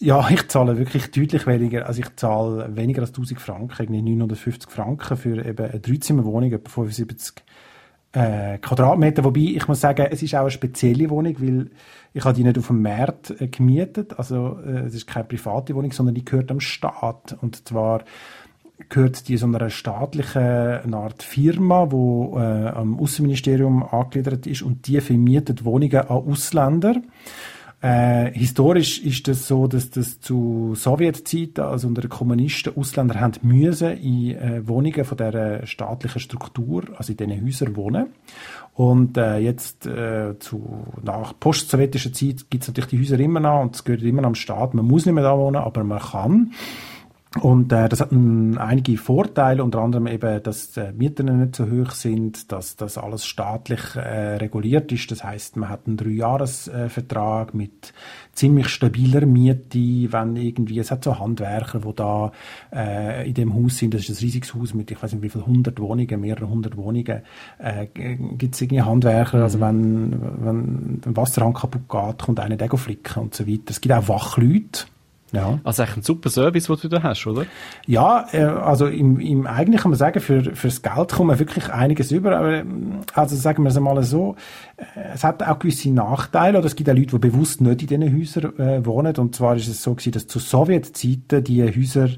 Ja, 0.00 0.28
ich 0.30 0.48
zahle 0.48 0.78
wirklich 0.78 1.10
deutlich 1.10 1.46
weniger. 1.46 1.86
Also 1.86 2.00
ich 2.00 2.16
zahle 2.16 2.74
weniger 2.74 3.02
als 3.02 3.10
1000 3.10 3.40
Franken, 3.40 3.82
irgendwie 3.82 4.14
950 4.14 4.70
Franken 4.70 5.16
für 5.16 5.44
eben 5.44 5.70
eine 5.70 5.80
Dreizimmerwohnung, 5.80 6.52
etwa 6.52 6.70
75 6.70 7.44
äh, 8.12 8.58
Quadratmeter. 8.58 9.22
Wobei, 9.24 9.40
ich 9.40 9.68
muss 9.68 9.80
sagen, 9.80 10.08
es 10.10 10.22
ist 10.22 10.34
auch 10.34 10.40
eine 10.40 10.50
spezielle 10.50 11.10
Wohnung, 11.10 11.36
weil 11.38 11.70
ich 12.12 12.24
habe 12.24 12.34
die 12.34 12.42
nicht 12.42 12.58
auf 12.58 12.66
dem 12.66 12.82
Markt 12.82 13.40
äh, 13.40 13.48
gemietet. 13.48 14.18
Also 14.18 14.58
äh, 14.66 14.86
es 14.86 14.94
ist 14.94 15.06
keine 15.06 15.26
private 15.26 15.74
Wohnung, 15.74 15.92
sondern 15.92 16.14
die 16.14 16.24
gehört 16.24 16.50
am 16.50 16.60
Staat. 16.60 17.36
Und 17.40 17.68
zwar 17.68 18.02
gehört 18.88 19.28
die 19.28 19.36
so 19.36 19.46
einer 19.46 19.68
staatlichen 19.68 20.42
eine 20.42 20.96
Art 20.96 21.22
Firma, 21.22 21.92
wo 21.92 22.38
äh, 22.38 22.68
am 22.68 22.98
Außenministerium 22.98 23.82
angegliedert 23.82 24.46
ist 24.46 24.62
und 24.62 24.86
die 24.86 25.00
vermietet 25.02 25.66
Wohnungen 25.66 25.94
an 25.94 26.08
Ausländer. 26.08 26.96
Äh, 27.82 28.32
historisch 28.32 29.02
ist 29.02 29.26
das 29.26 29.48
so, 29.48 29.66
dass 29.66 29.88
das 29.88 30.20
zu 30.20 30.74
Sowjetzeiten, 30.74 31.64
also 31.64 31.88
unter 31.88 32.02
den 32.02 32.10
Kommunisten, 32.10 32.76
Ausländer 32.76 33.18
haben 33.18 33.32
müssen 33.40 33.96
in 33.96 34.36
äh, 34.36 34.68
Wohnungen 34.68 35.04
von 35.04 35.16
der 35.16 35.66
staatlichen 35.66 36.20
Struktur, 36.20 36.82
also 36.96 37.12
in 37.12 37.16
diesen 37.16 37.46
Häusern 37.46 37.76
wohnen. 37.76 38.08
Und 38.74 39.16
äh, 39.16 39.38
jetzt 39.38 39.86
äh, 39.86 40.38
zu, 40.38 40.84
nach 41.02 41.32
postsowjetischer 41.40 42.12
Zeit 42.12 42.50
gibt 42.50 42.64
es 42.64 42.68
natürlich 42.68 42.90
die 42.90 42.98
Häuser 42.98 43.18
immer 43.18 43.40
noch 43.40 43.62
und 43.62 43.74
es 43.74 43.84
gehört 43.84 44.02
immer 44.02 44.22
noch 44.22 44.28
am 44.28 44.34
Staat. 44.34 44.74
Man 44.74 44.84
muss 44.84 45.06
nicht 45.06 45.14
mehr 45.14 45.24
da 45.24 45.38
wohnen, 45.38 45.56
aber 45.56 45.82
man 45.82 46.00
kann. 46.00 46.52
Und 47.38 47.72
äh, 47.72 47.88
das 47.88 48.00
hat 48.00 48.10
ein, 48.10 48.58
einige 48.58 48.98
Vorteile, 48.98 49.62
unter 49.62 49.78
anderem 49.78 50.08
eben, 50.08 50.42
dass 50.42 50.72
die 50.72 50.90
Mieten 50.96 51.38
nicht 51.38 51.54
so 51.54 51.70
hoch 51.70 51.92
sind, 51.92 52.50
dass 52.50 52.74
das 52.74 52.98
alles 52.98 53.24
staatlich 53.24 53.94
äh, 53.94 54.34
reguliert 54.36 54.90
ist. 54.90 55.12
Das 55.12 55.22
heißt, 55.22 55.56
man 55.56 55.68
hat 55.68 55.86
einen 55.86 55.96
Dreijahresvertrag 55.96 57.54
äh, 57.54 57.56
mit 57.56 57.92
ziemlich 58.32 58.68
stabiler 58.68 59.26
Miete, 59.26 60.12
wenn 60.12 60.34
irgendwie, 60.34 60.80
es 60.80 60.90
hat 60.90 61.04
so 61.04 61.20
Handwerker, 61.20 61.78
die 61.78 61.94
da 61.94 62.32
äh, 62.72 63.28
in 63.28 63.34
dem 63.34 63.54
Haus 63.54 63.78
sind, 63.78 63.94
das 63.94 64.08
ist 64.08 64.20
ein 64.20 64.24
riesiges 64.24 64.52
Haus 64.52 64.74
mit, 64.74 64.90
ich 64.90 65.00
weiß 65.00 65.12
nicht 65.12 65.22
wie 65.22 65.28
viel, 65.28 65.46
hundert 65.46 65.78
Wohnungen, 65.78 66.20
mehrere 66.20 66.48
hundert 66.48 66.76
Wohnungen, 66.76 67.22
äh, 67.58 67.86
gibt 67.86 68.56
es 68.56 68.60
irgendwie 68.60 68.82
Handwerker, 68.82 69.42
also 69.44 69.58
mhm. 69.58 69.62
also 69.64 69.78
wenn, 69.78 70.20
wenn 70.44 71.00
ein 71.06 71.16
Wasserhahn 71.16 71.54
kaputt 71.54 71.88
geht, 71.88 72.22
kommt 72.22 72.40
einer 72.40 72.56
der 72.56 72.76
flicken 72.76 73.22
und 73.22 73.34
so 73.34 73.46
weiter. 73.46 73.62
Es 73.68 73.80
gibt 73.80 73.94
auch 73.94 74.08
Wachleute, 74.08 74.86
ja. 75.32 75.58
Also 75.64 75.82
eigentlich 75.82 75.98
ein 75.98 76.02
super 76.02 76.30
Service, 76.30 76.66
den 76.66 76.76
du 76.82 76.88
da 76.88 77.02
hast, 77.02 77.26
oder? 77.26 77.46
Ja, 77.86 78.26
äh, 78.32 78.42
also 78.42 78.86
im, 78.86 79.20
im 79.20 79.46
eigentlich 79.46 79.82
kann 79.82 79.90
man 79.90 79.98
sagen, 79.98 80.20
für, 80.20 80.56
fürs 80.56 80.82
Geld 80.82 81.12
kommt 81.12 81.28
man 81.28 81.38
wirklich 81.38 81.72
einiges 81.72 82.10
über. 82.10 82.36
Aber, 82.36 82.52
ähm, 82.52 83.00
also 83.14 83.36
sagen 83.36 83.62
wir 83.62 83.70
es 83.70 83.76
einmal 83.76 84.02
so, 84.02 84.36
äh, 84.76 84.84
es 85.14 85.24
hat 85.24 85.42
auch 85.42 85.58
gewisse 85.58 85.90
Nachteile, 85.90 86.58
oder 86.58 86.66
es 86.66 86.76
gibt 86.76 86.90
auch 86.90 86.94
Leute, 86.94 87.18
die 87.18 87.18
bewusst 87.18 87.60
nicht 87.60 87.82
in 87.82 88.00
diesen 88.00 88.18
Häusern 88.18 88.58
äh, 88.58 88.84
wohnen. 88.84 89.16
Und 89.16 89.34
zwar 89.34 89.56
ist 89.56 89.68
es 89.68 89.82
so 89.82 89.94
gewesen, 89.94 90.12
dass 90.12 90.26
zu 90.26 90.38
Sowjetzeiten 90.38 91.44
die 91.44 91.62
Häuser 91.62 92.08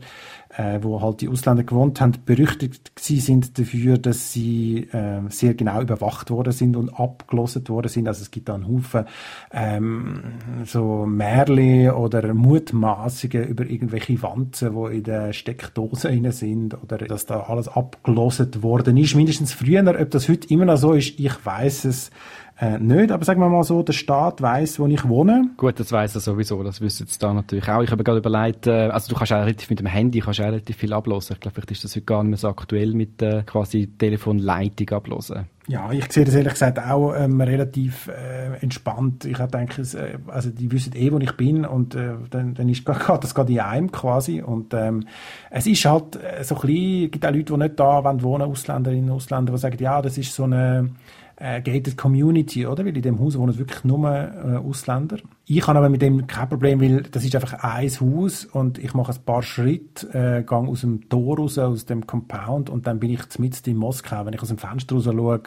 äh, 0.57 0.79
wo 0.83 1.01
halt 1.01 1.21
die 1.21 1.29
Ausländer 1.29 1.63
gewohnt 1.63 2.01
haben, 2.01 2.13
berüchtigt 2.25 2.93
sind 2.99 3.59
dafür, 3.59 3.99
dass 3.99 4.33
sie 4.33 4.89
äh, 4.93 5.21
sehr 5.29 5.55
genau 5.55 5.81
überwacht 5.81 6.31
worden 6.31 6.53
sind 6.53 6.77
und 6.77 6.91
abgelosset 6.91 7.71
worden 7.71 7.89
sind. 7.89 8.09
Also 8.09 8.23
es 8.23 8.31
gibt 8.31 8.49
da 8.49 8.55
einen 8.55 8.69
Haufen 8.69 9.05
ähm, 9.51 10.23
so 10.65 11.07
Märle 11.07 11.95
oder 11.95 12.35
Mutmaßungen 12.35 13.49
über 13.49 13.65
irgendwelche 13.65 14.23
Wanzen, 14.23 14.75
wo 14.75 14.89
in 14.89 15.03
der 15.03 15.33
Steckdose 15.33 16.09
rein 16.09 16.31
sind 16.33 16.81
oder 16.83 16.99
dass 16.99 17.27
da 17.27 17.41
alles 17.41 17.69
abgelosset 17.69 18.63
worden 18.63 18.97
ist. 18.97 19.15
Mindestens 19.15 19.53
früher, 19.53 19.83
ob 20.01 20.11
das 20.11 20.29
heute 20.29 20.49
immer 20.49 20.67
noch 20.67 20.77
so 20.77 20.93
ist, 20.93 21.19
ich 21.19 21.45
weiß 21.45 21.87
es 21.87 22.11
äh, 22.61 22.79
nicht, 22.79 23.11
aber 23.11 23.25
sagen 23.25 23.41
wir 23.41 23.49
mal 23.49 23.65
so, 23.65 23.83
der 23.83 23.93
Staat 23.93 24.41
weiß, 24.41 24.79
wo 24.79 24.87
ich 24.87 25.09
wohne. 25.09 25.51
Gut, 25.57 25.81
das 25.81 25.91
weiß 25.91 26.15
er 26.15 26.21
sowieso, 26.21 26.63
das 26.63 26.81
wüsste 26.81 27.05
jetzt 27.05 27.23
da 27.23 27.33
natürlich 27.33 27.69
auch. 27.69 27.83
Ich 27.83 27.91
habe 27.91 28.05
gerade 28.05 28.19
überlegt, 28.19 28.67
äh, 28.67 28.89
also 28.89 29.09
du 29.09 29.15
kannst 29.15 29.33
auch 29.33 29.39
relativ 29.39 29.71
mit 29.71 29.81
dem 29.81 29.87
Handy 29.87 30.21
kannst 30.21 30.41
auch 30.41 30.45
relativ 30.45 30.77
viel 30.77 30.93
ablosen. 30.93 31.35
Ich 31.35 31.41
glaube, 31.41 31.55
vielleicht 31.55 31.73
ist 31.73 31.85
das 31.85 31.97
heute 31.97 32.05
gar 32.05 32.23
nicht 32.23 32.31
mehr 32.31 32.39
so 32.39 32.49
aktuell 32.49 32.95
mit 32.95 33.21
äh, 33.23 33.43
quasi 33.45 33.87
Telefonleitung 33.87 34.91
ablosen. 34.91 35.47
Ja, 35.69 35.93
ich 35.93 36.13
sehe 36.13 36.25
das 36.25 36.35
ehrlich 36.35 36.55
gesagt 36.55 36.81
auch 36.81 37.15
ähm, 37.15 37.41
relativ 37.41 38.09
äh, 38.09 38.57
entspannt. 38.61 39.25
Ich 39.25 39.39
denke, 39.39 39.83
äh, 39.83 40.19
also 40.27 40.51
die 40.51 40.71
wissen 40.73 40.93
eh, 40.97 41.13
wo 41.13 41.19
ich 41.19 41.37
bin 41.37 41.65
und 41.65 41.95
äh, 41.95 42.15
dann, 42.31 42.55
dann 42.55 42.69
ist 42.69 42.85
geht 42.85 43.25
das 43.25 43.35
gerade 43.35 43.53
in 43.53 43.61
einem 43.61 43.93
quasi 43.93 44.43
und 44.43 44.75
ähm, 44.75 45.07
es 45.51 45.69
ist 45.69 45.85
halt 45.85 46.17
äh, 46.17 46.43
so 46.43 46.57
klein, 46.57 47.05
es 47.05 47.11
gibt 47.13 47.25
auch 47.25 47.31
Leute, 47.31 47.53
die 47.53 47.57
nicht 47.59 47.79
da 47.79 48.03
wollen, 48.03 48.23
wohnen, 48.23 48.43
Ausländerinnen 48.43 49.11
und 49.11 49.17
Ausländer, 49.17 49.53
die 49.53 49.59
sagen, 49.59 49.77
ja, 49.81 50.03
das 50.03 50.19
ist 50.19 50.35
so 50.35 50.45
eine 50.45 50.91
äh, 51.37 51.61
gated 51.61 51.97
Community, 51.97 52.67
oder? 52.67 52.85
Weil 52.85 52.97
in 52.97 53.03
dem 53.03 53.21
Haus 53.21 53.39
wohnen 53.39 53.57
wirklich 53.57 53.85
nur 53.85 54.11
äh, 54.11 54.57
Ausländer. 54.57 55.19
Ich 55.45 55.67
habe 55.67 55.77
aber 55.77 55.89
mit 55.89 56.03
dem 56.03 56.29
kein 56.29 56.49
Problem, 56.49 56.81
weil 56.81 57.03
das 57.03 57.25
ist 57.25 57.35
einfach 57.35 57.55
ein 57.65 57.91
Haus 57.91 58.45
und 58.45 58.79
ich 58.79 58.95
mache 58.95 59.13
ein 59.13 59.25
paar 59.25 59.43
Schritte, 59.43 60.07
äh, 60.13 60.45
gehe 60.45 60.57
aus 60.57 60.83
dem 60.83 61.09
Tor 61.09 61.37
raus, 61.39 61.59
aus 61.59 61.85
dem 61.85 62.07
Compound 62.07 62.71
und 62.71 62.87
dann 62.87 63.01
bin 63.01 63.11
ich 63.11 63.39
mitten 63.39 63.71
in 63.71 63.77
Moskau. 63.77 64.25
Wenn 64.25 64.35
ich 64.35 64.41
aus 64.41 64.49
dem 64.49 64.59
Fenster 64.59 64.95
raus 64.95 65.05
schaue, 65.05 65.43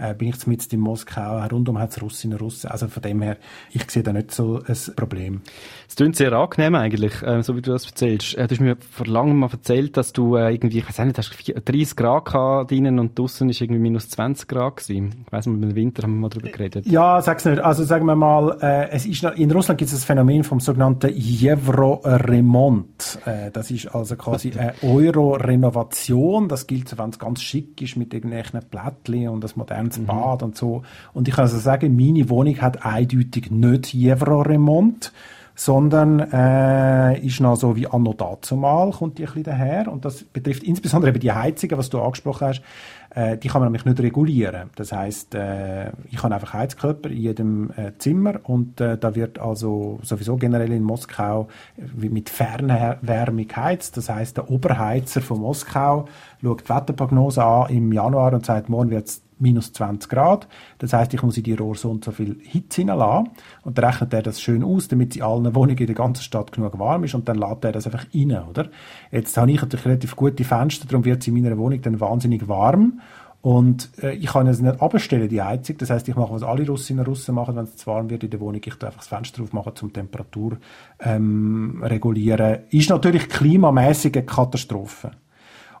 äh, 0.00 0.14
bin 0.14 0.28
ich 0.28 0.46
mitten 0.46 0.74
in 0.74 0.80
Moskau, 0.80 1.44
rundum 1.46 1.78
hat 1.78 1.90
es 1.90 2.02
Russinnen 2.02 2.38
und 2.38 2.42
Russen. 2.42 2.70
Also 2.70 2.88
von 2.88 3.02
dem 3.02 3.22
her, 3.22 3.36
ich 3.70 3.90
sehe 3.90 4.02
da 4.02 4.12
nicht 4.12 4.32
so 4.32 4.62
ein 4.66 4.76
Problem. 4.96 5.42
Es 5.88 5.96
klingt 5.96 6.16
sehr 6.16 6.32
angenehm 6.32 6.74
eigentlich, 6.74 7.22
äh, 7.22 7.42
so 7.42 7.56
wie 7.56 7.62
du 7.62 7.72
das 7.72 7.86
erzählst. 7.86 8.36
Äh, 8.36 8.46
du 8.46 8.54
hast 8.54 8.60
mir 8.60 8.76
vor 8.76 9.06
langem 9.06 9.38
mal 9.38 9.50
erzählt, 9.50 9.96
dass 9.96 10.12
du 10.12 10.36
äh, 10.36 10.52
irgendwie, 10.52 10.78
ich 10.78 10.88
weiß 10.88 11.04
nicht, 11.04 11.18
hast 11.18 11.30
30 11.64 11.96
Grad 11.96 12.26
gehabt 12.26 12.70
drinnen 12.70 12.98
und 12.98 13.18
draußen 13.18 13.48
ist 13.48 13.60
irgendwie 13.60 13.80
minus 13.80 14.08
20 14.10 14.48
Grad 14.48 14.76
gewesen. 14.76 15.24
Ich 15.26 15.32
weiss 15.32 15.46
nicht, 15.46 15.62
im 15.62 15.74
Winter 15.74 16.04
haben 16.04 16.14
wir 16.14 16.20
mal 16.20 16.28
darüber 16.28 16.48
geredet. 16.48 16.86
Ja, 16.86 17.20
sag's 17.20 17.44
nicht. 17.44 17.58
Also 17.58 17.84
sagen 17.84 18.06
wir 18.06 18.16
mal, 18.16 18.56
äh, 18.60 18.90
es 18.90 19.06
ist, 19.06 19.22
in 19.22 19.50
Russland 19.50 19.78
gibt 19.78 19.90
es 19.90 19.96
das 19.96 20.04
Phänomen 20.04 20.44
vom 20.44 20.60
sogenannten 20.60 21.12
Euro-Remont. 21.12 23.18
Äh, 23.24 23.50
das 23.50 23.70
ist 23.70 23.94
also 23.94 24.16
quasi 24.16 24.52
eine 24.52 24.74
Euro-Renovation. 24.82 26.48
Das 26.48 26.66
gilt, 26.66 26.96
wenn 26.98 27.10
es 27.10 27.18
ganz 27.18 27.42
schick 27.42 27.80
ist 27.82 27.96
mit 27.96 28.14
irgendwelchen 28.14 28.60
Plättchen 28.70 29.28
und 29.28 29.42
das 29.42 29.56
modernes 29.90 29.98
mhm. 29.98 30.06
Bad 30.06 30.42
und 30.42 30.56
so. 30.56 30.82
Und 31.12 31.28
ich 31.28 31.34
kann 31.34 31.44
also 31.44 31.58
sagen, 31.58 31.96
meine 31.96 32.28
Wohnung 32.28 32.60
hat 32.60 32.84
eindeutig 32.84 33.50
nicht 33.50 33.94
Euro-Remont 33.94 35.12
sondern 35.60 36.20
äh, 36.20 37.18
ist 37.20 37.40
noch 37.40 37.54
so 37.54 37.76
wie 37.76 37.86
anno 37.86 38.14
dazumal, 38.14 38.92
kommt 38.92 39.18
die 39.18 39.24
ein 39.24 39.26
bisschen 39.26 39.42
daher. 39.42 39.92
Und 39.92 40.06
das 40.06 40.24
betrifft 40.24 40.62
insbesondere 40.62 41.10
eben 41.10 41.20
die 41.20 41.32
Heizungen, 41.32 41.76
was 41.76 41.90
du 41.90 42.00
angesprochen 42.00 42.48
hast. 42.48 42.62
Äh, 43.10 43.36
die 43.36 43.48
kann 43.48 43.60
man 43.60 43.70
nämlich 43.70 43.84
nicht 43.84 44.00
regulieren. 44.00 44.70
Das 44.76 44.90
heißt, 44.92 45.34
äh, 45.34 45.90
ich 46.10 46.22
habe 46.22 46.34
einfach 46.34 46.54
Heizkörper 46.54 47.10
in 47.10 47.18
jedem 47.18 47.70
äh, 47.76 47.92
Zimmer 47.98 48.40
und 48.44 48.80
äh, 48.80 48.96
da 48.96 49.14
wird 49.14 49.38
also 49.38 49.98
sowieso 50.02 50.36
generell 50.36 50.72
in 50.72 50.82
Moskau 50.82 51.48
mit 51.94 52.30
Fernwärme 52.30 53.44
geheizt. 53.44 53.98
Das 53.98 54.08
heißt, 54.08 54.38
der 54.38 54.50
Oberheizer 54.50 55.20
von 55.20 55.40
Moskau 55.40 56.06
schaut 56.40 56.64
die 56.64 56.68
Wetterprognose 56.70 57.44
an 57.44 57.68
im 57.68 57.92
Januar 57.92 58.32
und 58.32 58.46
sagt, 58.46 58.70
morgen 58.70 58.88
wird 58.88 59.08
es 59.08 59.22
minus 59.40 59.72
20 59.72 60.10
Grad. 60.10 60.48
Das 60.78 60.92
heißt, 60.92 61.12
ich 61.14 61.22
muss 61.22 61.36
in 61.36 61.44
die 61.44 61.54
Rohr 61.54 61.74
so 61.74 61.90
und 61.90 62.04
so 62.04 62.12
viel 62.12 62.38
Hitze 62.42 62.82
hineinlassen. 62.82 63.30
Und 63.62 63.78
dann 63.78 63.84
rechnet 63.84 64.12
er 64.12 64.22
das 64.22 64.40
schön 64.40 64.62
aus, 64.62 64.88
damit 64.88 65.16
in 65.16 65.22
allen 65.22 65.54
Wohnungen 65.54 65.78
in 65.78 65.86
der 65.86 65.94
ganzen 65.94 66.22
Stadt 66.22 66.52
genug 66.52 66.78
warm 66.78 67.04
ist 67.04 67.14
und 67.14 67.28
dann 67.28 67.38
lädt 67.38 67.64
er 67.64 67.72
das 67.72 67.86
einfach 67.86 68.06
rein, 68.14 68.38
oder? 68.48 68.68
Jetzt 69.10 69.36
habe 69.36 69.50
ich 69.50 69.60
natürlich 69.60 69.86
relativ 69.86 70.16
gute 70.16 70.44
Fenster, 70.44 70.86
darum 70.86 71.04
wird 71.04 71.22
es 71.22 71.28
in 71.28 71.34
meiner 71.34 71.58
Wohnung 71.58 71.80
dann 71.82 72.00
wahnsinnig 72.00 72.48
warm. 72.48 73.00
Und 73.42 73.88
äh, 74.02 74.14
ich 74.14 74.26
kann 74.26 74.46
es 74.46 74.60
nicht 74.60 74.82
abstellen, 74.82 75.28
die 75.28 75.40
Heizung. 75.40 75.78
Das 75.78 75.88
heißt, 75.88 76.06
ich 76.08 76.16
mache, 76.16 76.32
was 76.34 76.42
alle 76.42 76.66
Russinnen 76.66 77.00
und 77.00 77.08
Russen 77.08 77.34
machen, 77.34 77.56
wenn 77.56 77.64
es 77.64 77.76
zu 77.76 77.86
warm 77.86 78.10
wird 78.10 78.22
in 78.22 78.30
der 78.30 78.40
Wohnung. 78.40 78.60
Ich 78.62 78.74
tue 78.74 78.86
einfach 78.86 79.00
das 79.00 79.08
Fenster 79.08 79.42
aufmachen, 79.42 79.74
zum 79.76 79.92
Temperatur 79.92 80.58
ähm, 81.00 81.82
regulieren. 81.82 82.58
Ist 82.70 82.90
natürlich 82.90 83.28
klimamäßig 83.28 84.14
eine 84.14 84.26
Katastrophe. 84.26 85.12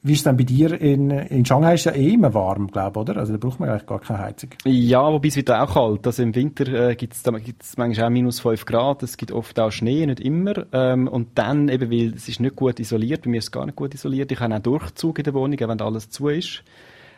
Wie 0.02 0.12
ist 0.12 0.20
es 0.20 0.24
denn 0.24 0.38
bei 0.38 0.44
dir 0.44 0.80
in, 0.80 1.10
in 1.10 1.44
Shanghai? 1.44 1.74
Ist 1.74 1.84
ja 1.84 1.92
eh 1.92 2.14
immer 2.14 2.32
warm, 2.32 2.68
glaube 2.68 3.00
ich, 3.00 3.02
oder? 3.02 3.20
Also 3.20 3.32
da 3.34 3.38
braucht 3.38 3.60
man 3.60 3.68
eigentlich 3.68 3.86
gar 3.86 4.00
keine 4.00 4.20
Heizung. 4.20 4.48
Ja, 4.64 5.12
wobei 5.12 5.28
es 5.28 5.36
wird 5.36 5.50
auch 5.50 5.74
kalt. 5.74 6.06
Also 6.06 6.22
im 6.22 6.34
Winter 6.34 6.88
äh, 6.88 6.96
gibt 6.96 7.12
es 7.12 7.76
manchmal 7.76 8.06
auch 8.06 8.10
minus 8.10 8.40
5 8.40 8.64
Grad. 8.64 9.02
Es 9.02 9.18
gibt 9.18 9.30
oft 9.30 9.60
auch 9.60 9.70
Schnee, 9.70 10.06
nicht 10.06 10.20
immer. 10.20 10.64
Ähm, 10.72 11.06
und 11.06 11.36
dann 11.36 11.68
eben, 11.68 11.90
weil 11.90 12.14
es 12.14 12.28
ist 12.30 12.40
nicht 12.40 12.56
gut 12.56 12.80
isoliert. 12.80 13.24
Bei 13.24 13.30
mir 13.30 13.38
ist 13.38 13.44
es 13.44 13.52
gar 13.52 13.66
nicht 13.66 13.76
gut 13.76 13.92
isoliert. 13.92 14.32
Ich 14.32 14.40
habe 14.40 14.54
auch 14.54 14.60
Durchzug 14.60 15.18
in 15.18 15.24
der 15.24 15.34
Wohnung, 15.34 15.58
wenn 15.60 15.80
alles 15.82 16.08
zu 16.08 16.28
ist. 16.28 16.64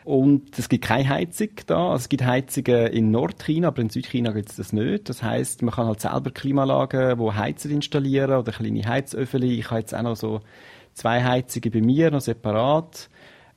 Und 0.03 0.59
es 0.59 0.67
gibt 0.67 0.83
keine 0.83 1.07
Heizung 1.07 1.51
da. 1.65 1.91
Also 1.91 2.03
es 2.03 2.09
gibt 2.09 2.25
Heizungen 2.25 2.87
in 2.87 3.11
Nordchina, 3.11 3.69
aber 3.69 3.81
in 3.81 3.89
Südchina 3.89 4.31
gibt 4.33 4.49
es 4.49 4.57
das 4.57 4.73
nicht. 4.73 5.07
Das 5.07 5.23
heißt, 5.23 5.61
man 5.61 5.73
kann 5.73 5.87
halt 5.87 6.01
selber 6.01 6.31
Klimaanlagen, 6.31 7.17
wo 7.17 7.33
Heizer 7.33 7.69
installieren 7.69 8.33
oder 8.33 8.51
kleine 8.51 8.83
Heizöffel. 8.83 9.45
Ich 9.45 9.69
habe 9.69 9.79
jetzt 9.79 9.95
auch 9.95 10.01
noch 10.01 10.17
so 10.17 10.41
zwei 10.93 11.23
Heizungen 11.23 11.71
bei 11.71 11.81
mir, 11.81 12.11
noch 12.11 12.21
separat, 12.21 13.09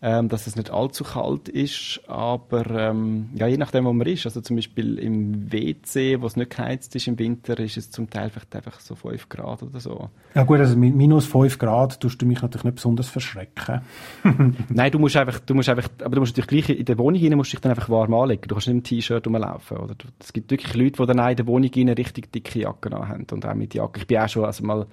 ähm, 0.03 0.29
dass 0.29 0.47
es 0.47 0.57
nicht 0.57 0.71
allzu 0.71 1.05
kalt 1.05 1.49
ist, 1.49 2.01
aber 2.07 2.67
ähm, 2.71 3.31
ja, 3.35 3.47
je 3.47 3.57
nachdem, 3.57 3.87
wo 3.87 3.93
man 3.95 4.07
ist, 4.07 4.27
also 4.27 4.43
zum 4.43 4.57
Beispiel 4.57 4.99
im 4.99 5.51
WC, 5.51 6.21
wo 6.21 6.27
es 6.27 6.37
nicht 6.37 6.51
geheizt 6.51 6.95
ist 6.95 7.07
im 7.07 7.19
Winter, 7.19 7.59
ist 7.59 7.79
es 7.79 7.91
zum 7.91 8.11
Teil 8.11 8.29
vielleicht 8.29 8.55
einfach 8.55 8.79
so 8.79 8.95
5 8.95 9.29
Grad 9.31 9.63
oder 9.63 9.81
so. 9.81 10.11
Ja 10.35 10.43
gut, 10.45 10.59
also 10.61 10.77
mit 10.77 10.95
minus 10.95 11.25
5 11.27 11.59
Grad 11.59 11.99
tust 11.99 12.21
du 12.21 12.27
mich 12.27 12.43
natürlich 12.43 12.65
nicht 12.65 12.75
besonders 12.75 13.09
verschrecken. 13.09 13.81
Nein, 14.69 14.93
du 14.93 14.99
musst 14.99 15.17
einfach, 15.17 15.41
du 15.41 15.55
musst 15.55 15.71
einfach, 15.71 15.89
aber 16.05 16.17
du 16.17 16.21
musst 16.21 16.37
natürlich 16.37 16.67
gleich 16.67 16.79
in 16.79 16.85
der 16.85 16.99
Wohnung 16.99 17.23
rein, 17.23 17.37
musst 17.37 17.55
dich 17.55 17.61
dann 17.61 17.73
einfach 17.73 17.89
warm 17.89 18.13
anlegen. 18.13 18.43
Du 18.47 18.55
kannst 18.55 18.69
nicht 18.69 18.77
im 18.77 18.83
T-Shirt 18.83 19.27
rumlaufen, 19.27 19.79
oder? 19.79 19.95
Es 20.21 20.33
gibt 20.33 20.51
wirklich 20.51 20.75
Leute, 20.75 21.03
die 21.03 21.07
dann 21.07 21.31
in 21.31 21.37
der 21.37 21.47
Wohnung 21.47 21.71
rein 21.75 21.89
richtig 21.89 22.31
dicke 22.33 22.61
Jacken 22.61 22.95
haben 22.95 23.27
und 23.33 23.47
auch 23.47 23.55
mit 23.55 23.73
Jacke. 23.73 24.01
Ich 24.01 24.07
bin 24.07 24.19
auch 24.19 24.29
schon 24.29 24.45
also 24.45 24.63
mal 24.63 24.87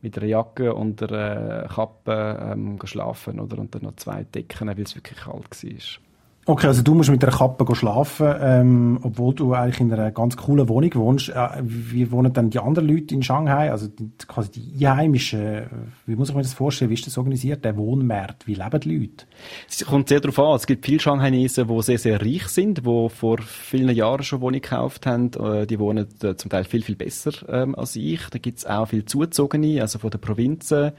mit 0.00 0.16
einer 0.16 0.26
Jacke 0.26 0.74
und 0.74 1.02
einer 1.02 1.68
Kappe 1.68 2.50
ähm, 2.52 2.78
geschlafen 2.78 3.40
oder? 3.40 3.58
und 3.58 3.80
noch 3.82 3.96
zwei 3.96 4.24
Decken, 4.24 4.68
weil 4.68 4.80
es 4.80 4.94
wirklich 4.94 5.18
kalt 5.18 5.64
war. 5.64 6.07
Okay, 6.48 6.66
also 6.66 6.80
du 6.80 6.94
musst 6.94 7.10
mit 7.10 7.22
einer 7.22 7.36
Kappe 7.36 7.74
schlafen, 7.74 8.34
ähm, 8.40 8.98
obwohl 9.02 9.34
du 9.34 9.52
eigentlich 9.52 9.80
in 9.80 9.92
einer 9.92 10.10
ganz 10.10 10.34
coolen 10.34 10.66
Wohnung 10.70 10.94
wohnst. 10.94 11.28
Äh, 11.28 11.48
wie 11.60 12.10
wohnen 12.10 12.32
dann 12.32 12.48
die 12.48 12.58
anderen 12.58 12.88
Leute 12.88 13.14
in 13.14 13.22
Shanghai? 13.22 13.70
Also 13.70 13.88
die, 13.88 14.10
quasi 14.26 14.52
die 14.52 14.86
Einheimischen. 14.86 15.64
Wie 16.06 16.16
muss 16.16 16.30
ich 16.30 16.34
mir 16.34 16.40
das 16.40 16.54
vorstellen? 16.54 16.90
Wie 16.90 16.94
ist 16.94 17.06
das 17.06 17.18
organisiert, 17.18 17.66
der 17.66 17.76
Wohnmarkt? 17.76 18.46
Wie 18.46 18.54
leben 18.54 18.80
die 18.80 18.96
Leute? 18.96 19.26
Es 19.68 19.84
kommt 19.84 20.08
sehr 20.08 20.20
darauf 20.20 20.38
an. 20.38 20.56
Es 20.56 20.66
gibt 20.66 20.86
viele 20.86 21.00
Shanghainesen, 21.00 21.68
die 21.68 21.82
sehr, 21.82 21.98
sehr 21.98 22.18
reich 22.18 22.48
sind, 22.48 22.78
die 22.78 23.08
vor 23.10 23.42
vielen 23.42 23.94
Jahren 23.94 24.22
schon 24.22 24.40
Wohnung 24.40 24.62
gekauft 24.62 25.04
haben. 25.04 25.30
Äh, 25.38 25.66
die 25.66 25.78
wohnen 25.78 26.08
äh, 26.22 26.34
zum 26.34 26.50
Teil 26.50 26.64
viel, 26.64 26.80
viel 26.80 26.96
besser 26.96 27.32
ähm, 27.50 27.74
als 27.74 27.94
ich. 27.94 28.22
Da 28.30 28.38
gibt 28.38 28.60
es 28.60 28.64
auch 28.64 28.88
viel 28.88 29.04
Zuzogene, 29.04 29.82
also 29.82 29.98
von 29.98 30.08
den 30.08 30.22
Provinzen 30.22 30.92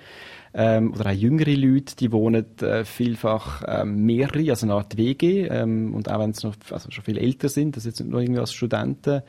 ähm, 0.54 0.94
oder 0.94 1.12
auch 1.12 1.16
jüngere 1.16 1.56
Leute, 1.56 1.96
die 1.96 2.12
wohnen 2.12 2.46
äh, 2.62 2.86
vielfach 2.86 3.64
ähm, 3.68 4.06
mehrere, 4.06 4.50
also 4.50 4.66
eine 4.66 4.76
Art 4.76 4.98
WG 4.98 5.48
ähm, 5.48 5.94
und 5.94 6.12
auch 6.12 6.20
wenn 6.20 6.34
sie 6.34 6.48
noch 6.48 6.56
also 6.72 6.90
schon 6.92 7.04
viel 7.04 7.18
älter 7.18 7.50
sind, 7.50 7.78
das 7.78 7.86
jetzt 7.86 8.00
nicht 8.00 8.10
nur 8.10 8.22
irgendwie 8.22 8.40
als 8.40 8.54
Studenten, 8.54 9.22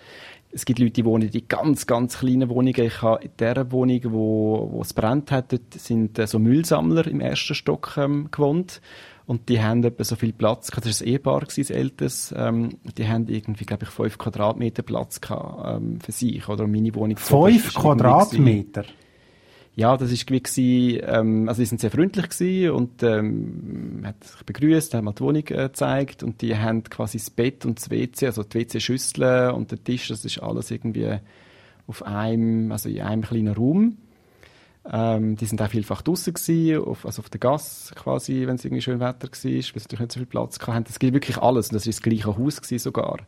es 0.53 0.65
gibt 0.65 0.79
Leute, 0.79 0.93
die 0.93 1.05
wohnen 1.05 1.29
in 1.29 1.49
ganz, 1.49 1.87
ganz 1.87 2.19
kleinen 2.19 2.49
Wohnungen. 2.49 2.85
Ich 2.85 3.03
habe 3.03 3.23
in 3.23 3.31
der 3.39 3.71
Wohnung, 3.71 4.01
wo, 4.07 4.69
wo 4.73 4.83
es 4.83 4.93
brennt 4.93 5.31
hat, 5.31 5.53
dort 5.53 5.75
sind 5.75 6.19
äh, 6.19 6.27
so 6.27 6.39
Müllsammler 6.39 7.07
im 7.07 7.21
ersten 7.21 7.55
Stock 7.55 7.95
ähm, 7.97 8.29
gewohnt. 8.31 8.81
Und 9.27 9.49
die 9.49 9.63
haben 9.63 9.85
etwa 9.85 10.03
so 10.03 10.17
viel 10.17 10.33
Platz 10.33 10.73
gehabt. 10.73 10.87
Das 10.87 11.01
war 11.01 11.07
ein 11.07 11.13
Ehepaar, 11.13 11.43
das 11.43 11.71
ältes. 11.71 12.35
Ähm, 12.37 12.71
die 12.99 13.07
haben 13.07 13.29
irgendwie, 13.29 13.65
glaube 13.65 13.85
ich, 13.85 13.91
fünf 13.91 14.19
Quadratmeter 14.19 14.83
Platz 14.83 15.21
gehabt, 15.21 15.63
ähm, 15.83 16.01
für 16.01 16.11
sich. 16.11 16.49
Oder 16.49 16.67
meine 16.67 16.93
Wohnung. 16.97 17.17
Fünf 17.17 17.75
Quadratmeter? 17.75 18.85
Ja, 19.81 19.97
das 19.97 20.13
ist 20.13 20.31
wie 20.31 20.99
ähm, 20.99 21.49
also 21.49 21.63
die 21.63 21.67
sind 21.67 21.81
sehr 21.81 21.91
freundlich 21.91 22.29
gewesen 22.29 22.71
und 22.73 23.03
ähm, 23.03 24.03
hat 24.05 24.23
sich 24.23 24.43
begrüßt, 24.43 24.93
haben 24.93 25.07
mal 25.07 25.15
die 25.15 25.23
Wohnung 25.23 25.43
äh, 25.47 25.69
gezeigt 25.69 26.23
und 26.23 26.43
die 26.43 26.55
haben 26.55 26.85
quasi 26.85 27.17
das 27.17 27.31
Bett 27.31 27.65
und 27.65 27.79
das 27.79 27.89
WC, 27.89 28.27
also 28.27 28.43
die 28.43 28.59
WC-Schüssel 28.59 29.53
und 29.53 29.71
der 29.71 29.83
Tisch, 29.83 30.09
das 30.09 30.23
ist 30.27 30.43
alles 30.43 30.71
irgendwie 30.71 31.17
auf 31.87 32.03
einem, 32.03 32.71
also 32.73 32.91
in 32.91 33.01
einem 33.01 33.23
kleinen 33.23 33.55
Raum. 33.55 33.97
Ähm, 34.85 35.37
die 35.37 35.47
sind 35.47 35.63
auch 35.63 35.71
vielfach 35.71 36.03
draußen 36.03 36.35
gewesen, 36.35 36.85
auf, 36.85 37.07
also 37.07 37.23
auf 37.23 37.31
der 37.31 37.41
Gas 37.41 37.95
quasi, 37.97 38.47
wenn 38.47 38.57
es 38.57 38.65
irgendwie 38.67 38.83
schön 38.83 39.01
Wetter 39.01 39.29
war, 39.29 39.33
weil 39.33 39.41
sie 39.41 39.63
natürlich 39.63 40.01
nicht 40.01 40.13
so 40.13 40.21
viel 40.21 40.27
Platz 40.27 40.59
hatten. 40.61 40.85
Es 40.91 40.99
gibt 40.99 41.15
wirklich 41.15 41.39
alles 41.39 41.69
und 41.69 41.77
das 41.77 41.87
war 41.87 41.91
das 41.93 42.03
gleiche 42.03 42.37
Haus 42.37 42.61
gewesen 42.61 42.83
sogar. 42.83 43.21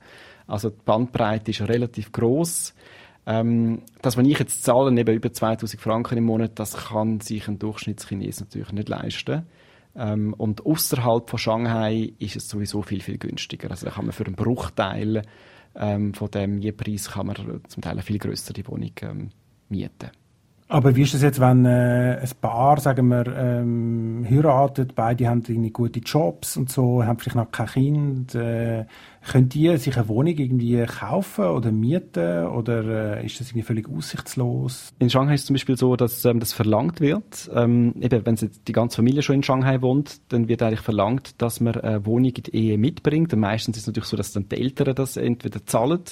Also 0.46 0.68
die 0.68 0.80
Bandbreite 0.84 1.50
ist 1.50 1.62
relativ 1.62 2.12
groß 2.12 2.74
Ähm, 3.24 3.82
das, 4.00 4.16
was 4.16 4.26
ich 4.26 4.38
jetzt 4.38 4.64
zahle, 4.64 4.98
eben 4.98 5.14
über 5.14 5.32
2000 5.32 5.80
Franken 5.80 6.18
im 6.18 6.24
Monat, 6.24 6.58
das 6.58 6.88
kann 6.88 7.20
sich 7.20 7.46
ein 7.48 7.58
Durchschnittschines 7.58 8.40
natürlich 8.40 8.72
nicht 8.72 8.88
leisten. 8.88 9.46
Ähm, 9.94 10.34
und 10.34 10.66
außerhalb 10.66 11.28
von 11.28 11.38
Shanghai 11.38 12.12
ist 12.18 12.36
es 12.36 12.48
sowieso 12.48 12.82
viel, 12.82 13.00
viel 13.00 13.18
günstiger. 13.18 13.70
Also 13.70 13.86
da 13.86 13.92
kann 13.92 14.06
man 14.06 14.12
für 14.12 14.26
einen 14.26 14.34
Bruchteil 14.34 15.22
ähm, 15.74 16.14
von 16.14 16.30
dem 16.30 16.58
Mietpreis 16.58 17.10
kann 17.10 17.26
man 17.26 17.36
zum 17.68 17.82
Teil 17.82 17.92
eine 17.92 18.02
viel 18.02 18.18
größere 18.18 18.66
Wohnung 18.66 18.92
ähm, 19.02 19.30
mieten. 19.68 20.10
Aber 20.68 20.96
wie 20.96 21.02
ist 21.02 21.12
es 21.12 21.20
jetzt, 21.20 21.38
wenn 21.38 21.66
äh, 21.66 22.18
ein 22.20 22.30
Paar, 22.40 22.80
sagen 22.80 23.08
wir, 23.08 23.26
ähm, 23.26 24.26
heiratet, 24.28 24.94
beide 24.94 25.28
haben 25.28 25.42
gute 25.72 26.00
Jobs 26.00 26.56
und 26.56 26.70
so, 26.70 27.04
haben 27.04 27.18
vielleicht 27.18 27.36
noch 27.36 27.50
kein 27.50 27.66
Kind, 27.66 28.34
äh, 28.34 28.86
können 29.30 29.48
die 29.50 29.76
sich 29.76 29.96
eine 29.96 30.08
Wohnung 30.08 30.34
irgendwie 30.34 30.82
kaufen 30.86 31.44
oder 31.44 31.70
mieten 31.70 32.46
oder 32.46 33.18
äh, 33.18 33.26
ist 33.26 33.38
das 33.38 33.48
irgendwie 33.48 33.66
völlig 33.66 33.88
aussichtslos? 33.88 34.94
In 34.98 35.10
Shanghai 35.10 35.34
ist 35.34 35.42
es 35.42 35.46
zum 35.48 35.54
Beispiel 35.54 35.76
so, 35.76 35.94
dass 35.94 36.24
ähm, 36.24 36.40
das 36.40 36.54
verlangt 36.54 37.00
wird. 37.00 37.50
Ähm, 37.54 37.94
eben, 38.00 38.24
wenn 38.24 38.36
jetzt 38.36 38.66
die 38.66 38.72
ganze 38.72 38.96
Familie 38.96 39.22
schon 39.22 39.36
in 39.36 39.42
Shanghai 39.42 39.82
wohnt, 39.82 40.32
dann 40.32 40.48
wird 40.48 40.62
eigentlich 40.62 40.80
verlangt, 40.80 41.40
dass 41.42 41.60
man 41.60 41.76
eine 41.76 42.06
Wohnung 42.06 42.32
in 42.34 42.42
die 42.44 42.56
Ehe 42.56 42.78
mitbringt. 42.78 43.32
Und 43.34 43.40
meistens 43.40 43.76
ist 43.76 43.82
es 43.82 43.86
natürlich 43.88 44.08
so, 44.08 44.16
dass 44.16 44.32
dann 44.32 44.48
die 44.48 44.56
Eltern 44.56 44.94
das 44.94 45.16
entweder 45.18 45.64
zahlen 45.66 46.02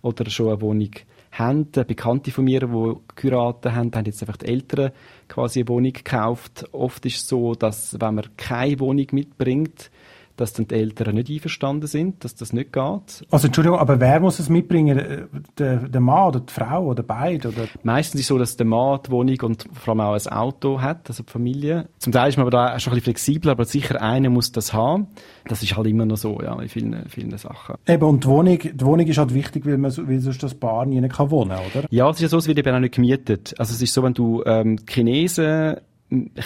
oder 0.00 0.28
schon 0.30 0.48
eine 0.48 0.60
Wohnung 0.60 0.90
haben. 1.32 1.70
Bekannte 1.72 2.30
von 2.30 2.44
mir, 2.44 2.60
die 2.60 2.94
geheiratet 3.16 3.72
haben, 3.72 3.92
haben 3.94 4.04
jetzt 4.04 4.22
einfach 4.22 4.36
die 4.36 4.46
Eltern 4.46 4.92
quasi 5.28 5.60
eine 5.60 5.68
Wohnung 5.68 5.92
gekauft. 5.92 6.66
Oft 6.72 7.04
ist 7.06 7.16
es 7.16 7.28
so, 7.28 7.54
dass 7.54 8.00
wenn 8.00 8.14
man 8.16 8.36
keine 8.36 8.80
Wohnung 8.80 9.06
mitbringt, 9.12 9.90
dass 10.38 10.52
dann 10.52 10.68
die 10.68 10.74
Eltern 10.74 11.14
nicht 11.14 11.30
einverstanden 11.30 11.86
sind, 11.86 12.24
dass 12.24 12.34
das 12.34 12.52
nicht 12.52 12.72
geht. 12.72 13.26
Also 13.30 13.46
Entschuldigung, 13.46 13.78
aber 13.78 14.00
wer 14.00 14.20
muss 14.20 14.38
es 14.38 14.48
mitbringen? 14.48 15.28
Der, 15.58 15.76
der 15.76 16.00
Mann 16.00 16.28
oder 16.28 16.40
die 16.40 16.52
Frau 16.52 16.86
oder 16.86 17.02
beide? 17.02 17.48
Oder? 17.48 17.66
Meistens 17.82 18.20
ist 18.20 18.24
es 18.24 18.28
so, 18.28 18.38
dass 18.38 18.56
der 18.56 18.66
Mann 18.66 19.00
die 19.04 19.10
Wohnung 19.10 19.36
und 19.42 19.66
vor 19.72 19.92
allem 19.92 20.00
auch 20.00 20.14
ein 20.14 20.32
Auto 20.32 20.80
hat, 20.80 21.08
also 21.08 21.22
die 21.24 21.30
Familie. 21.30 21.88
Zum 21.98 22.12
Teil 22.12 22.28
ist 22.28 22.36
man 22.36 22.46
aber 22.46 22.50
da 22.50 22.78
schon 22.78 22.92
ein 22.92 22.96
bisschen 22.96 23.14
flexibler, 23.14 23.52
aber 23.52 23.64
sicher 23.64 24.00
einer 24.00 24.30
muss 24.30 24.52
das 24.52 24.72
haben. 24.72 25.08
Das 25.46 25.62
ist 25.62 25.76
halt 25.76 25.86
immer 25.88 26.06
noch 26.06 26.16
so, 26.16 26.40
ja, 26.40 26.60
in 26.60 26.68
vielen, 26.68 27.08
vielen 27.08 27.36
Sachen. 27.36 27.74
Eben, 27.86 28.04
und 28.04 28.24
die 28.24 28.28
Wohnung, 28.28 28.58
die 28.58 28.84
Wohnung 28.84 29.06
ist 29.06 29.18
halt 29.18 29.34
wichtig, 29.34 29.66
weil, 29.66 29.78
man, 29.78 29.92
weil 29.96 30.20
sonst 30.20 30.42
das 30.42 30.54
Paar 30.54 30.86
nie 30.86 31.06
kann 31.08 31.30
wohnen 31.30 31.52
oder? 31.52 31.86
Ja, 31.90 32.08
es 32.10 32.16
ist 32.16 32.22
ja 32.22 32.28
so, 32.28 32.38
es 32.38 32.46
wird 32.46 32.58
eben 32.58 32.74
auch 32.74 32.80
nicht 32.80 32.94
gemietet. 32.94 33.54
Also 33.58 33.74
es 33.74 33.82
ist 33.82 33.92
so, 33.92 34.02
wenn 34.02 34.14
du 34.14 34.42
ähm, 34.46 34.78
Chinesen 34.88 35.78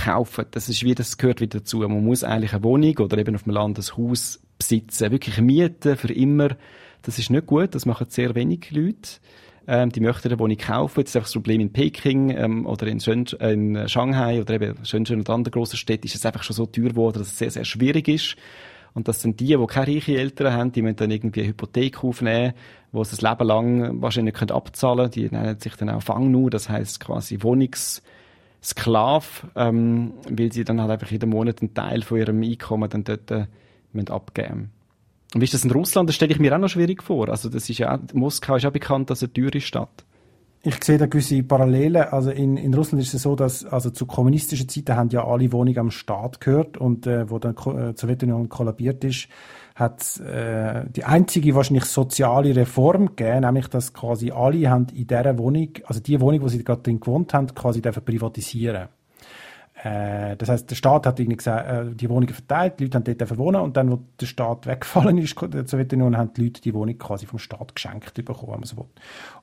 kaufen. 0.04 0.46
Das 0.50 0.68
ist 0.68 0.82
wie, 0.82 0.94
das 0.94 1.18
gehört 1.18 1.40
wieder 1.40 1.60
dazu. 1.60 1.78
Man 1.78 2.04
muss 2.04 2.24
eigentlich 2.24 2.52
eine 2.52 2.64
Wohnung 2.64 2.96
oder 2.98 3.18
eben 3.18 3.34
auf 3.34 3.44
dem 3.44 3.52
Land 3.52 3.78
ein 3.78 3.96
Haus 3.96 4.40
besitzen. 4.58 5.10
Wirklich 5.10 5.40
mieten 5.40 5.96
für 5.96 6.12
immer. 6.12 6.50
Das 7.02 7.18
ist 7.18 7.30
nicht 7.30 7.46
gut. 7.46 7.74
Das 7.74 7.86
machen 7.86 8.06
sehr 8.08 8.34
wenig 8.34 8.70
Leute. 8.70 9.20
Ähm, 9.68 9.90
die 9.90 10.00
möchten 10.00 10.28
eine 10.28 10.38
Wohnung 10.40 10.56
kaufen. 10.56 11.00
Jetzt 11.00 11.10
ist 11.10 11.16
einfach 11.16 11.28
das 11.28 11.34
Problem 11.34 11.60
in 11.60 11.72
Peking 11.72 12.30
ähm, 12.30 12.66
oder 12.66 12.88
in, 12.88 12.98
Shenzhen, 12.98 13.38
in 13.40 13.88
Shanghai 13.88 14.40
oder 14.40 14.54
eben 14.54 14.84
Shenzhen 14.84 15.18
und 15.18 15.30
anderen 15.30 15.52
grossen 15.52 15.76
Städten 15.76 16.06
ist 16.06 16.16
es 16.16 16.26
einfach 16.26 16.42
schon 16.42 16.56
so 16.56 16.66
teuer 16.66 16.90
geworden, 16.90 17.20
dass 17.20 17.28
es 17.28 17.38
sehr, 17.38 17.50
sehr 17.50 17.64
schwierig 17.64 18.08
ist. 18.08 18.36
Und 18.94 19.06
das 19.06 19.22
sind 19.22 19.38
die, 19.38 19.56
die 19.56 19.66
keine 19.68 19.94
reichen 19.94 20.16
Eltern 20.16 20.52
haben, 20.52 20.72
die 20.72 20.82
müssen 20.82 20.96
dann 20.96 21.10
irgendwie 21.10 21.40
eine 21.40 21.50
Hypothek 21.50 22.02
aufnehmen, 22.04 22.52
die 22.92 23.04
sie 23.04 23.10
das 23.16 23.22
Leben 23.22 23.46
lang 23.46 24.02
wahrscheinlich 24.02 24.38
nicht 24.38 24.52
abzahlen 24.52 25.10
können. 25.10 25.10
Die 25.12 25.30
nennen 25.30 25.60
sich 25.60 25.76
dann 25.76 25.88
auch 25.90 26.02
Fangnu, 26.02 26.50
das 26.50 26.68
heißt 26.68 26.98
quasi 27.00 27.36
Wohnungs- 27.36 28.02
Sklave, 28.62 29.26
ähm, 29.56 30.14
weil 30.28 30.52
sie 30.52 30.64
dann 30.64 30.80
halt 30.80 30.90
einfach 30.90 31.10
jeden 31.10 31.30
Monat 31.30 31.60
einen 31.60 31.74
Teil 31.74 32.02
von 32.02 32.18
ihrem 32.18 32.42
Einkommen 32.42 32.88
dann 32.88 33.04
dort 33.04 33.30
äh, 33.30 33.46
abgeben 34.08 34.70
Und 35.34 35.40
wie 35.40 35.44
ist 35.44 35.54
das 35.54 35.64
in 35.64 35.70
Russland? 35.70 36.08
Das 36.08 36.16
stelle 36.16 36.32
ich 36.32 36.38
mir 36.38 36.54
auch 36.54 36.60
noch 36.60 36.68
schwierig 36.68 37.02
vor. 37.02 37.28
Also 37.28 37.48
das 37.48 37.68
ist 37.68 37.78
ja 37.78 37.98
Moskau 38.14 38.56
ist 38.56 38.64
auch 38.64 38.72
bekannt 38.72 39.10
als 39.10 39.22
eine 39.22 39.32
teure 39.32 39.60
Stadt. 39.60 40.04
Ich 40.64 40.82
sehe 40.84 40.96
da 40.96 41.06
gewisse 41.06 41.42
Parallelen. 41.42 42.04
Also 42.04 42.30
in, 42.30 42.56
in 42.56 42.72
Russland 42.72 43.02
ist 43.02 43.14
es 43.14 43.22
so, 43.22 43.34
dass 43.34 43.64
also 43.64 43.90
zu 43.90 44.06
kommunistischen 44.06 44.68
Zeiten 44.68 44.94
haben 44.94 45.08
ja 45.10 45.26
alle 45.26 45.50
Wohnungen 45.50 45.78
am 45.78 45.90
Staat 45.90 46.40
gehört 46.40 46.78
und 46.78 47.06
äh, 47.08 47.28
wo 47.28 47.40
dann 47.40 47.56
äh, 47.56 47.94
Sowjetunion 47.96 48.48
kollabiert 48.48 49.02
ist, 49.02 49.26
hat 49.74 50.20
äh, 50.20 50.84
die 50.90 51.04
einzige 51.04 51.54
wahrscheinlich 51.54 51.84
soziale 51.84 52.54
Reform 52.54 53.16
gegeben, 53.16 53.40
nämlich 53.40 53.68
dass 53.68 53.92
quasi 53.92 54.30
alle 54.30 54.68
haben 54.68 54.86
in 54.94 55.06
dieser 55.06 55.38
Wohnung, 55.38 55.68
also 55.84 56.00
die 56.00 56.20
Wohnung, 56.20 56.42
wo 56.42 56.48
sie 56.48 56.62
gerade 56.62 56.82
drin 56.82 57.00
gewohnt 57.00 57.32
haben, 57.34 57.54
quasi 57.54 57.80
dürfen 57.80 58.04
privatisieren. 58.04 58.88
Äh, 59.82 60.36
das 60.36 60.48
heißt, 60.48 60.70
der 60.70 60.76
Staat 60.76 61.06
hat 61.06 61.18
irgendwie 61.18 61.38
gesagt, 61.38 61.68
äh, 61.68 61.94
die 61.94 62.08
Wohnungen 62.08 62.32
verteilt, 62.32 62.78
die 62.78 62.84
Leute 62.84 62.98
haben 62.98 63.18
dort 63.18 63.38
wohnen 63.38 63.60
und 63.62 63.76
dann, 63.76 63.90
wo 63.90 63.98
der 64.20 64.26
Staat 64.26 64.66
weggefallen 64.66 65.18
ist, 65.18 65.34
der 65.40 65.66
Sowjetunion, 65.66 66.16
haben 66.16 66.32
die 66.34 66.44
Leute 66.44 66.60
die 66.60 66.72
Wohnung 66.74 66.98
quasi 66.98 67.26
vom 67.26 67.38
Staat 67.38 67.74
geschenkt 67.74 68.14
bekommen, 68.14 68.52
wenn 68.52 68.60
man 68.60 68.64
so 68.64 68.76
will. 68.76 68.86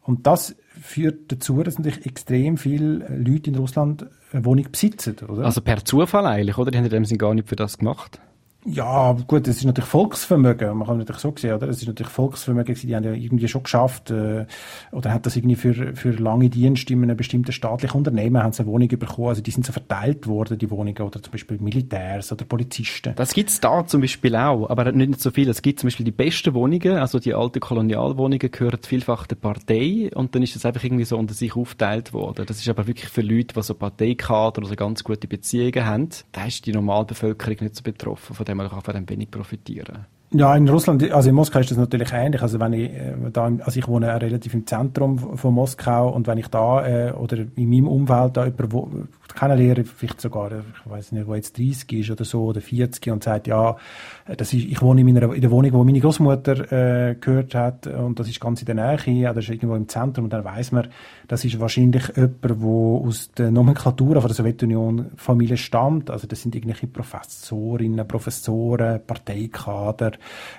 Und 0.03 0.27
das 0.27 0.55
führt 0.79 1.31
dazu, 1.31 1.61
dass 1.63 1.77
natürlich 1.77 2.05
extrem 2.05 2.57
viele 2.57 3.05
Leute 3.17 3.49
in 3.49 3.55
Russland 3.57 4.05
eine 4.31 4.45
Wohnung 4.45 4.67
besitzen, 4.71 5.17
oder? 5.27 5.43
Also 5.45 5.61
per 5.61 5.83
Zufall 5.83 6.25
eigentlich, 6.25 6.57
oder? 6.57 6.71
Die 6.71 6.77
haben 6.77 6.85
in 6.85 6.91
dem 6.91 7.05
Sinne 7.05 7.17
gar 7.17 7.33
nicht 7.33 7.49
für 7.49 7.57
das 7.57 7.77
gemacht. 7.77 8.21
Ja, 8.65 9.15
gut, 9.25 9.47
es 9.47 9.57
ist 9.57 9.63
natürlich 9.63 9.89
Volksvermögen, 9.89 10.77
man 10.77 10.85
kann 10.85 10.97
natürlich 10.97 11.21
so 11.21 11.33
sehen, 11.37 11.53
oder? 11.53 11.69
Es 11.69 11.81
ist 11.81 11.87
natürlich 11.87 12.11
Volksvermögen, 12.11 12.75
die 12.75 12.93
haben 12.93 13.05
ja 13.05 13.13
irgendwie 13.13 13.47
schon 13.47 13.63
geschafft, 13.63 14.11
äh, 14.11 14.45
oder 14.91 15.13
hat 15.13 15.25
das 15.25 15.37
irgendwie 15.37 15.55
für, 15.55 15.95
für 15.95 16.11
lange 16.11 16.49
Dienste 16.49 16.91
in 16.91 17.01
einem 17.03 17.15
bestimmten 17.15 17.53
staatlichen 17.53 17.95
Unternehmen, 17.95 18.43
haben 18.43 18.51
sie 18.51 18.63
eine 18.63 18.71
Wohnung 18.71 18.89
bekommen, 18.89 19.29
also 19.29 19.41
die 19.41 19.51
sind 19.51 19.65
so 19.65 19.71
verteilt 19.71 20.27
worden, 20.27 20.57
die 20.57 20.69
Wohnungen, 20.69 21.01
oder 21.01 21.23
zum 21.23 21.31
Beispiel 21.31 21.57
Militärs 21.61 22.33
oder 22.33 22.43
Polizisten. 22.43 23.13
Das 23.15 23.33
gibt's 23.33 23.61
da 23.61 23.87
zum 23.87 24.01
Beispiel 24.01 24.35
auch, 24.35 24.69
aber 24.69 24.91
nicht 24.91 25.21
so 25.21 25.31
viel. 25.31 25.47
Es 25.47 25.61
gibt 25.61 25.79
zum 25.79 25.87
Beispiel 25.87 26.03
die 26.03 26.11
besten 26.11 26.53
Wohnungen, 26.53 26.97
also 26.97 27.17
die 27.19 27.33
alten 27.33 27.61
Kolonialwohnungen 27.61 28.51
gehören 28.51 28.79
vielfach 28.83 29.25
der 29.25 29.37
Partei, 29.37 30.11
und 30.13 30.35
dann 30.35 30.43
ist 30.43 30.57
das 30.57 30.65
einfach 30.65 30.83
irgendwie 30.83 31.05
so 31.05 31.17
unter 31.17 31.33
sich 31.33 31.55
aufgeteilt 31.55 32.11
worden. 32.11 32.45
Das 32.45 32.59
ist 32.59 32.67
aber 32.67 32.87
wirklich 32.87 33.09
für 33.09 33.21
Leute, 33.21 33.55
die 33.55 33.63
so 33.63 33.73
Parteikader 33.73 34.63
oder 34.63 34.75
ganz 34.75 35.05
gute 35.05 35.29
Beziehungen 35.29 35.85
haben, 35.85 36.09
da 36.33 36.43
ist 36.45 36.65
die 36.65 36.73
Normalbevölkerung 36.73 37.55
nicht 37.61 37.77
so 37.77 37.83
betroffen 37.83 38.35
von 38.35 38.48
dem 38.49 38.59
kann 38.59 38.81
von 38.81 38.93
dem 38.93 39.09
wenig 39.09 39.31
profitieren. 39.31 40.05
Ja, 40.31 40.55
in 40.55 40.69
Russland, 40.69 41.11
also 41.11 41.29
in 41.29 41.35
Moskau 41.35 41.59
ist 41.59 41.71
das 41.71 41.77
natürlich 41.77 42.11
ähnlich. 42.13 42.41
Also 42.41 42.59
wenn 42.59 42.73
ich 42.73 42.91
äh, 42.91 43.15
da, 43.33 43.45
also 43.45 43.79
ich 43.79 43.87
wohne 43.87 44.21
relativ 44.21 44.53
im 44.53 44.67
Zentrum 44.67 45.37
von 45.37 45.53
Moskau 45.53 46.09
und 46.09 46.27
wenn 46.27 46.37
ich 46.37 46.47
da 46.49 46.85
äh, 46.85 47.11
oder 47.13 47.37
in 47.55 47.69
meinem 47.69 47.87
Umfeld 47.87 48.37
da 48.37 48.45
jemanden 48.45 49.09
kennenlerne, 49.35 49.85
vielleicht 49.85 50.21
sogar, 50.21 50.51
ich 50.51 50.89
weiß 50.89 51.11
nicht, 51.11 51.27
wo 51.27 51.35
jetzt 51.35 51.57
30 51.57 51.91
ist 51.93 52.11
oder 52.11 52.25
so 52.25 52.45
oder 52.45 52.61
40 52.61 53.11
und 53.11 53.23
sagt, 53.23 53.47
ja, 53.47 53.77
das 54.25 54.53
ist, 54.53 54.65
ich 54.65 54.81
wohne 54.81 55.01
in, 55.01 55.07
meiner, 55.07 55.33
in 55.33 55.41
der 55.41 55.51
Wohnung, 55.51 55.73
wo 55.73 55.83
meine 55.83 55.99
Großmutter 55.99 56.71
äh, 56.71 57.15
gehört 57.15 57.55
hat 57.55 57.87
und 57.87 58.19
das 58.19 58.27
ist 58.27 58.39
ganz 58.39 58.61
in 58.61 58.65
der 58.65 58.75
Nähe, 58.75 59.21
ja, 59.21 59.33
das 59.33 59.45
ist 59.45 59.51
irgendwo 59.51 59.75
im 59.75 59.87
Zentrum 59.87 60.25
und 60.25 60.33
dann 60.33 60.43
weiß 60.43 60.71
man, 60.71 60.87
das 61.27 61.45
ist 61.45 61.59
wahrscheinlich 61.59 62.07
jemand, 62.15 62.43
der 62.43 62.57
aus 62.57 63.31
der 63.37 63.51
Nomenklatur 63.51 64.15
von 64.15 64.27
der 64.27 64.35
Sowjetunion 64.35 65.11
Familie 65.15 65.57
stammt. 65.57 66.09
Also 66.09 66.27
das 66.27 66.41
sind 66.41 66.55
irgendwelche 66.55 66.87
Professorinnen, 66.87 68.07
Professoren, 68.07 68.99
Parteikader, 69.05 70.13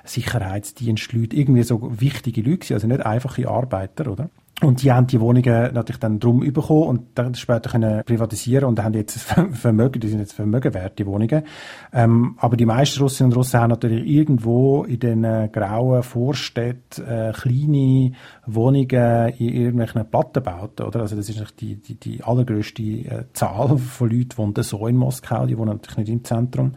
Sicherheitsdienstleute, 0.04 1.36
irgendwie 1.36 1.62
so 1.62 2.00
wichtige 2.00 2.42
Leute, 2.42 2.74
also 2.74 2.86
nicht 2.86 3.04
einfache 3.04 3.48
Arbeiter, 3.48 4.10
oder? 4.10 4.30
Und 4.62 4.82
die 4.82 4.92
haben 4.92 5.06
die 5.06 5.20
Wohnungen 5.20 5.72
natürlich 5.72 6.00
dann 6.00 6.20
drum 6.20 6.40
bekommen 6.40 6.82
und 6.82 7.02
dann 7.14 7.34
später 7.34 7.70
können 7.70 8.04
privatisieren 8.04 8.66
und 8.66 8.82
haben 8.82 8.92
jetzt 8.92 9.18
Vermögen, 9.52 10.00
die 10.00 10.08
sind 10.08 10.18
jetzt 10.18 10.34
Vermögen 10.34 10.74
wert, 10.74 10.98
die 10.98 11.06
Wohnungen. 11.06 11.44
Ähm, 11.92 12.34
aber 12.38 12.56
die 12.58 12.66
meisten 12.66 13.00
Russinnen 13.00 13.32
und 13.32 13.38
Russen 13.38 13.58
haben 13.58 13.70
natürlich 13.70 14.06
irgendwo 14.06 14.84
in 14.84 15.00
den 15.00 15.50
grauen 15.50 16.02
Vorstädten 16.02 17.06
äh, 17.06 17.32
kleine 17.32 18.12
Wohnungen 18.46 19.28
in 19.38 19.48
irgendwelchen 19.48 20.10
Plattenbauten, 20.10 20.86
oder? 20.86 21.00
Also 21.00 21.16
das 21.16 21.28
ist 21.30 21.60
die, 21.60 21.76
die, 21.76 21.94
die 21.94 22.22
allergrößte 22.22 22.82
äh, 22.82 23.24
Zahl 23.32 23.78
von 23.78 24.10
Leuten, 24.10 24.28
die 24.28 24.38
wohnen 24.38 24.62
so 24.62 24.86
in 24.86 24.96
Moskau, 24.96 25.46
die 25.46 25.56
wohnen 25.56 25.78
natürlich 25.80 25.96
nicht 25.96 26.08
im 26.10 26.24
Zentrum. 26.24 26.72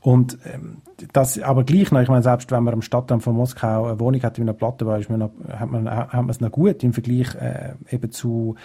Und 0.00 0.38
ähm, 0.44 0.78
das, 1.12 1.40
aber 1.40 1.64
gleich 1.64 1.90
noch, 1.90 2.00
ich 2.00 2.08
meine, 2.08 2.22
selbst 2.22 2.50
wenn 2.50 2.62
man 2.62 2.74
am 2.74 2.82
Stadtrand 2.82 3.22
von 3.22 3.34
Moskau 3.34 3.86
eine 3.86 4.00
Wohnung 4.00 4.22
hat, 4.22 4.38
wie 4.38 4.42
eine 4.42 4.54
Platte 4.54 4.86
war, 4.86 4.98
ist 4.98 5.10
man 5.10 5.20
noch, 5.20 5.30
hat 5.48 5.70
man, 5.70 5.88
hat 5.90 6.12
man 6.12 6.30
es 6.30 6.40
noch 6.40 6.50
gut 6.50 6.82
im 6.82 6.92
Vergleich 6.92 7.34
äh, 7.34 7.74
eben 7.90 8.10
zu 8.10 8.56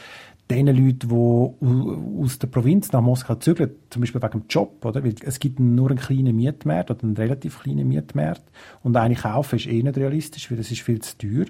den 0.49 0.67
Leuten, 0.67 1.09
die 1.09 2.23
aus 2.23 2.37
der 2.37 2.47
Provinz 2.47 2.91
nach 2.91 3.01
Moskau 3.01 3.35
zügeln, 3.35 3.71
zum 3.89 4.01
Beispiel 4.01 4.21
wegen 4.21 4.41
dem 4.41 4.43
Job, 4.49 4.83
oder? 4.85 5.03
Weil 5.03 5.15
es 5.23 5.39
gibt 5.39 5.59
nur 5.59 5.89
einen 5.89 5.99
kleinen 5.99 6.35
Mietmarkt 6.35 6.91
oder 6.91 7.03
einen 7.03 7.15
relativ 7.15 7.61
kleinen 7.61 7.87
Mietmarkt 7.87 8.43
und 8.83 8.95
eine 8.97 9.15
kaufen 9.15 9.55
ist 9.55 9.67
eh 9.67 9.81
nicht 9.81 9.97
realistisch, 9.97 10.51
weil 10.51 10.57
das 10.57 10.69
ist 10.69 10.81
viel 10.81 10.99
zu 10.99 11.17
teuer. 11.17 11.45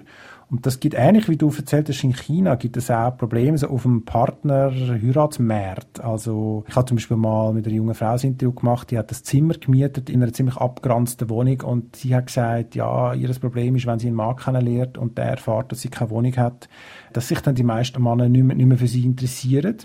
Und 0.54 0.64
das 0.66 0.78
gibt 0.78 0.94
ähnlich 0.96 1.28
wie 1.28 1.36
du 1.36 1.48
erzählt 1.50 1.88
hast, 1.88 2.04
in 2.04 2.14
China 2.14 2.54
gibt 2.54 2.76
es 2.76 2.88
auch 2.88 3.16
Probleme 3.16 3.58
so 3.58 3.66
auf 3.66 3.82
dem 3.82 4.04
Partner-Heiratsmarkt. 4.04 6.00
Also 6.00 6.62
ich 6.68 6.76
habe 6.76 6.86
zum 6.86 6.98
Beispiel 6.98 7.16
mal 7.16 7.52
mit 7.52 7.66
einer 7.66 7.74
jungen 7.74 7.96
Frau 7.96 8.12
ein 8.12 8.20
Interview 8.20 8.52
gemacht, 8.52 8.92
die 8.92 8.98
hat 8.98 9.10
das 9.10 9.24
Zimmer 9.24 9.54
gemietet 9.54 10.08
in 10.08 10.22
einer 10.22 10.32
ziemlich 10.32 10.56
abgeranzten 10.56 11.28
Wohnung 11.28 11.60
und 11.62 11.96
sie 11.96 12.14
hat 12.14 12.26
gesagt, 12.28 12.76
ja, 12.76 13.14
ihr 13.14 13.34
Problem 13.34 13.74
ist, 13.74 13.86
wenn 13.86 13.98
sie 13.98 14.06
einen 14.06 14.14
Mann 14.14 14.36
kennenlernt 14.36 14.96
und 14.96 15.18
der 15.18 15.24
erfährt, 15.24 15.72
dass 15.72 15.80
sie 15.80 15.88
keine 15.88 16.10
Wohnung 16.10 16.36
hat, 16.36 16.68
dass 17.12 17.26
sich 17.26 17.40
dann 17.40 17.56
die 17.56 17.64
meisten 17.64 18.00
Männer 18.00 18.28
nicht 18.28 18.44
mehr, 18.44 18.54
nicht 18.54 18.66
mehr 18.66 18.78
für 18.78 18.86
sie 18.86 19.04
interessieren. 19.04 19.78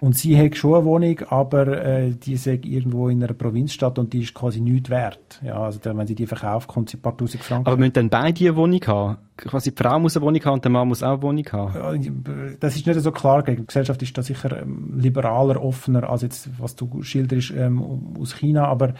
Und 0.00 0.16
sie 0.16 0.36
hat 0.36 0.56
schon 0.56 0.74
eine 0.74 0.84
Wohnung, 0.84 1.20
aber 1.28 1.84
äh, 1.84 2.10
die 2.10 2.32
ist 2.32 2.46
irgendwo 2.46 3.08
in 3.08 3.22
einer 3.22 3.34
Provinzstadt 3.34 3.98
und 4.00 4.12
die 4.12 4.22
ist 4.22 4.34
quasi 4.34 4.60
nichts 4.60 4.90
wert. 4.90 5.40
Ja, 5.44 5.62
also 5.62 5.78
wenn 5.84 6.06
sie 6.06 6.16
die 6.16 6.26
verkauft, 6.26 6.68
kommt 6.68 6.90
sie 6.90 6.96
ein 6.96 7.02
paar 7.02 7.16
tausend 7.16 7.44
Franken. 7.44 7.68
Aber 7.68 7.76
müssen 7.76 7.92
dann 7.92 8.10
beide 8.10 8.46
eine 8.46 8.56
Wohnung 8.56 8.80
haben? 8.86 9.18
Quasi 9.48 9.74
die 9.74 9.82
Frau 9.82 9.98
muss 9.98 10.16
eine 10.16 10.24
Wohnung 10.24 10.44
haben 10.44 10.54
und 10.54 10.64
der 10.64 10.70
Mann 10.70 10.88
muss 10.88 11.02
auch 11.02 11.12
eine 11.12 11.22
Wohnung 11.22 11.44
haben? 11.52 12.56
Das 12.60 12.76
ist 12.76 12.86
nicht 12.86 13.00
so 13.00 13.12
klar. 13.12 13.42
Die 13.42 13.64
Gesellschaft 13.64 14.02
ist 14.02 14.16
da 14.16 14.22
sicher 14.22 14.62
ähm, 14.62 14.98
liberaler, 14.98 15.62
offener 15.62 16.08
als 16.08 16.22
jetzt, 16.22 16.48
was 16.58 16.76
du 16.76 17.02
schilderst 17.02 17.52
ähm, 17.56 17.82
aus 18.18 18.34
China. 18.36 18.66
Aber 18.66 18.90
äh, 18.90 18.92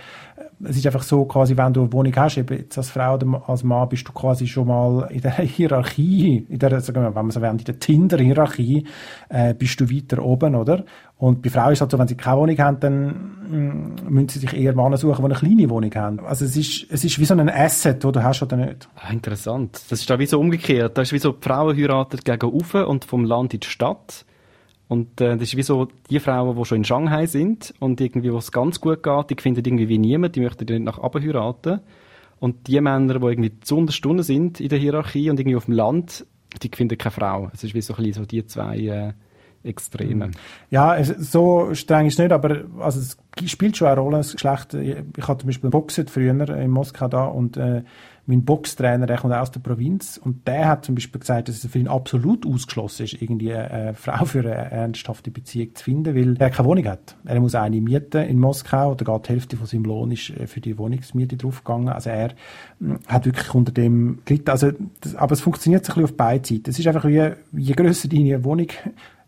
es 0.64 0.76
ist 0.76 0.86
einfach 0.86 1.02
so, 1.02 1.24
quasi, 1.24 1.56
wenn 1.56 1.72
du 1.72 1.82
eine 1.82 1.92
Wohnung 1.92 2.14
hast, 2.16 2.38
eben 2.38 2.56
jetzt 2.56 2.78
als 2.78 2.90
Frau 2.90 3.14
oder 3.14 3.42
als 3.46 3.62
Mann, 3.62 3.88
bist 3.88 4.08
du 4.08 4.12
quasi 4.12 4.46
schon 4.46 4.68
mal 4.68 5.08
in 5.10 5.20
der 5.20 5.32
Hierarchie, 5.32 6.46
in 6.48 6.58
der, 6.58 6.80
sagen 6.80 7.02
wir, 7.02 7.14
wenn 7.14 7.26
man 7.26 7.30
so 7.30 7.40
will, 7.40 7.50
in 7.50 7.58
der 7.58 7.78
Tinder-Hierarchie, 7.78 8.86
äh, 9.28 9.54
bist 9.54 9.80
du 9.80 9.90
weiter 9.90 10.22
oben, 10.22 10.54
oder? 10.54 10.84
Und 11.20 11.42
bei 11.42 11.50
Frauen 11.50 11.72
ist 11.72 11.76
es 11.76 11.80
halt 11.82 11.90
so, 11.90 11.98
wenn 11.98 12.08
sie 12.08 12.14
keine 12.14 12.38
Wohnung 12.38 12.58
haben, 12.58 12.80
dann 12.80 13.08
mm, 13.50 14.08
müssen 14.08 14.28
sie 14.30 14.38
sich 14.38 14.54
eher 14.54 14.74
Männer 14.74 14.96
suchen, 14.96 15.22
die 15.22 15.24
eine 15.30 15.34
kleine 15.34 15.68
Wohnung 15.68 15.94
haben. 15.94 16.20
Also 16.20 16.46
es 16.46 16.56
ist, 16.56 16.86
es 16.90 17.04
ist 17.04 17.18
wie 17.18 17.26
so 17.26 17.34
ein 17.34 17.50
Asset, 17.50 18.02
den 18.02 18.12
du 18.12 18.22
hast 18.22 18.42
oder 18.42 18.56
nicht. 18.56 18.88
Ah, 18.96 19.12
interessant. 19.12 19.82
Das 19.90 20.00
ist 20.00 20.08
da 20.08 20.18
wie 20.18 20.24
so 20.24 20.40
umgekehrt. 20.40 20.96
Da 20.96 21.02
ist 21.02 21.12
wie 21.12 21.18
so, 21.18 21.32
die 21.32 21.46
Frauen 21.46 21.76
heiraten 21.76 22.20
gegen 22.24 22.46
Ufe 22.50 22.86
und 22.86 23.04
vom 23.04 23.26
Land 23.26 23.52
in 23.52 23.60
die 23.60 23.66
Stadt. 23.66 24.24
Und 24.88 25.20
äh, 25.20 25.36
das 25.36 25.48
ist 25.48 25.58
wie 25.58 25.62
so, 25.62 25.88
die 26.08 26.20
Frauen, 26.20 26.56
die 26.56 26.64
schon 26.64 26.78
in 26.78 26.84
Shanghai 26.84 27.26
sind 27.26 27.74
und 27.80 28.00
irgendwie, 28.00 28.32
wo 28.32 28.38
es 28.38 28.50
ganz 28.50 28.80
gut 28.80 29.02
geht, 29.02 29.28
die 29.28 29.42
finden 29.42 29.62
irgendwie 29.62 29.90
wie 29.90 29.98
niemand, 29.98 30.36
die 30.36 30.40
möchten 30.40 30.64
nicht 30.64 30.82
nach 30.82 30.96
oben 30.96 31.22
heiraten. 31.22 31.80
Und 32.38 32.66
die 32.66 32.80
Männer, 32.80 33.18
die 33.18 33.26
irgendwie 33.26 33.60
zu 33.60 33.76
Unterstunden 33.76 34.22
sind 34.22 34.58
in 34.58 34.70
der 34.70 34.78
Hierarchie 34.78 35.28
und 35.28 35.38
irgendwie 35.38 35.56
auf 35.56 35.66
dem 35.66 35.74
Land, 35.74 36.24
die 36.62 36.70
finden 36.74 36.96
keine 36.96 37.12
Frau. 37.12 37.50
Es 37.52 37.62
ist 37.62 37.74
wie 37.74 37.82
so 37.82 37.92
ein 37.92 38.04
bisschen 38.04 38.22
so 38.22 38.26
die 38.26 38.46
zwei... 38.46 38.78
Äh, 38.78 39.12
Extreme. 39.62 40.28
Mhm. 40.28 40.32
Ja, 40.70 40.96
so 41.02 41.74
streng 41.74 42.06
ist 42.06 42.14
es 42.14 42.18
nicht, 42.18 42.32
aber 42.32 42.62
also 42.80 43.00
es 43.00 43.18
spielt 43.50 43.76
schon 43.76 43.88
eine 43.88 44.00
Rolle, 44.00 44.18
das 44.18 44.32
Geschlecht. 44.32 44.74
Ich 44.74 44.96
hatte 45.28 45.42
zum 45.42 45.48
Beispiel 45.48 45.70
Boxen 45.70 46.08
früher 46.08 46.30
in 46.30 46.70
Moskau 46.70 47.08
da 47.08 47.26
und 47.26 47.56
äh, 47.56 47.82
mein 48.30 48.44
Boxtrainer, 48.44 49.06
der 49.06 49.18
kommt 49.18 49.34
aus 49.34 49.50
der 49.50 49.60
Provinz 49.60 50.18
und 50.22 50.46
der 50.46 50.68
hat 50.68 50.84
zum 50.84 50.94
Beispiel 50.94 51.20
gesagt, 51.20 51.48
dass 51.48 51.62
es 51.62 51.70
für 51.70 51.78
ihn 51.78 51.88
absolut 51.88 52.46
ausgeschlossen 52.46 53.04
ist, 53.04 53.20
irgendwie 53.20 53.52
eine 53.52 53.94
Frau 53.94 54.24
für 54.24 54.40
eine 54.40 54.70
ernsthafte 54.70 55.30
Beziehung 55.30 55.74
zu 55.74 55.84
finden, 55.84 56.14
weil 56.14 56.36
er 56.38 56.50
keine 56.50 56.68
Wohnung 56.68 56.86
hat. 56.86 57.16
Er 57.24 57.40
muss 57.40 57.54
eine 57.54 57.80
mieten 57.80 58.22
in 58.22 58.38
Moskau, 58.38 58.94
da 58.94 59.04
geht 59.04 59.28
die 59.28 59.32
Hälfte 59.32 59.56
von 59.56 59.66
seinem 59.66 59.84
Lohn 59.84 60.12
ist 60.12 60.30
äh, 60.30 60.46
für 60.46 60.60
die 60.60 60.78
Wohnungsmiete 60.78 61.36
draufgegangen. 61.36 61.88
Also 61.88 62.10
er 62.10 62.30
hm, 62.78 63.00
hat 63.06 63.26
wirklich 63.26 63.52
unter 63.54 63.72
dem 63.72 64.20
gelitten. 64.24 64.50
Also, 64.50 64.70
das, 65.00 65.16
aber 65.16 65.32
es 65.32 65.40
funktioniert 65.40 65.84
so 65.84 65.92
ein 65.92 66.02
bisschen 66.02 66.10
auf 66.10 66.16
beide 66.16 66.46
Seiten. 66.46 66.70
Es 66.70 66.78
ist 66.78 66.86
einfach 66.86 67.04
wie, 67.04 67.32
je 67.52 67.74
grösser 67.74 68.08
deine 68.08 68.44
Wohnung, 68.44 68.68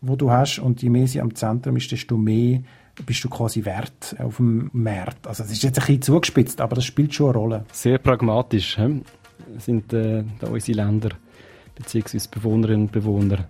wo 0.03 0.15
du 0.15 0.29
hast 0.29 0.59
und 0.59 0.81
je 0.81 0.89
mehr 0.89 1.07
sie 1.07 1.21
am 1.21 1.33
Zentrum 1.33 1.77
ist, 1.77 1.91
desto 1.91 2.17
mehr 2.17 2.61
bist 3.05 3.23
du 3.23 3.29
quasi 3.29 3.65
wert 3.65 4.15
auf 4.19 4.37
dem 4.37 4.69
Markt. 4.73 5.25
Also 5.25 5.43
es 5.43 5.51
ist 5.51 5.63
jetzt 5.63 5.79
ein 5.79 5.85
bisschen 5.85 6.01
zugespitzt, 6.03 6.61
aber 6.61 6.75
das 6.75 6.85
spielt 6.85 7.13
schon 7.13 7.29
eine 7.29 7.37
Rolle. 7.37 7.65
Sehr 7.71 7.97
pragmatisch 7.97 8.77
he? 8.77 9.01
sind 9.57 9.91
äh, 9.93 10.23
da 10.39 10.47
unsere 10.47 10.77
Länder 10.77 11.09
beziehungsweise 11.75 12.29
Bewohnerinnen 12.29 12.83
und 12.83 12.91
Bewohner. 12.91 13.45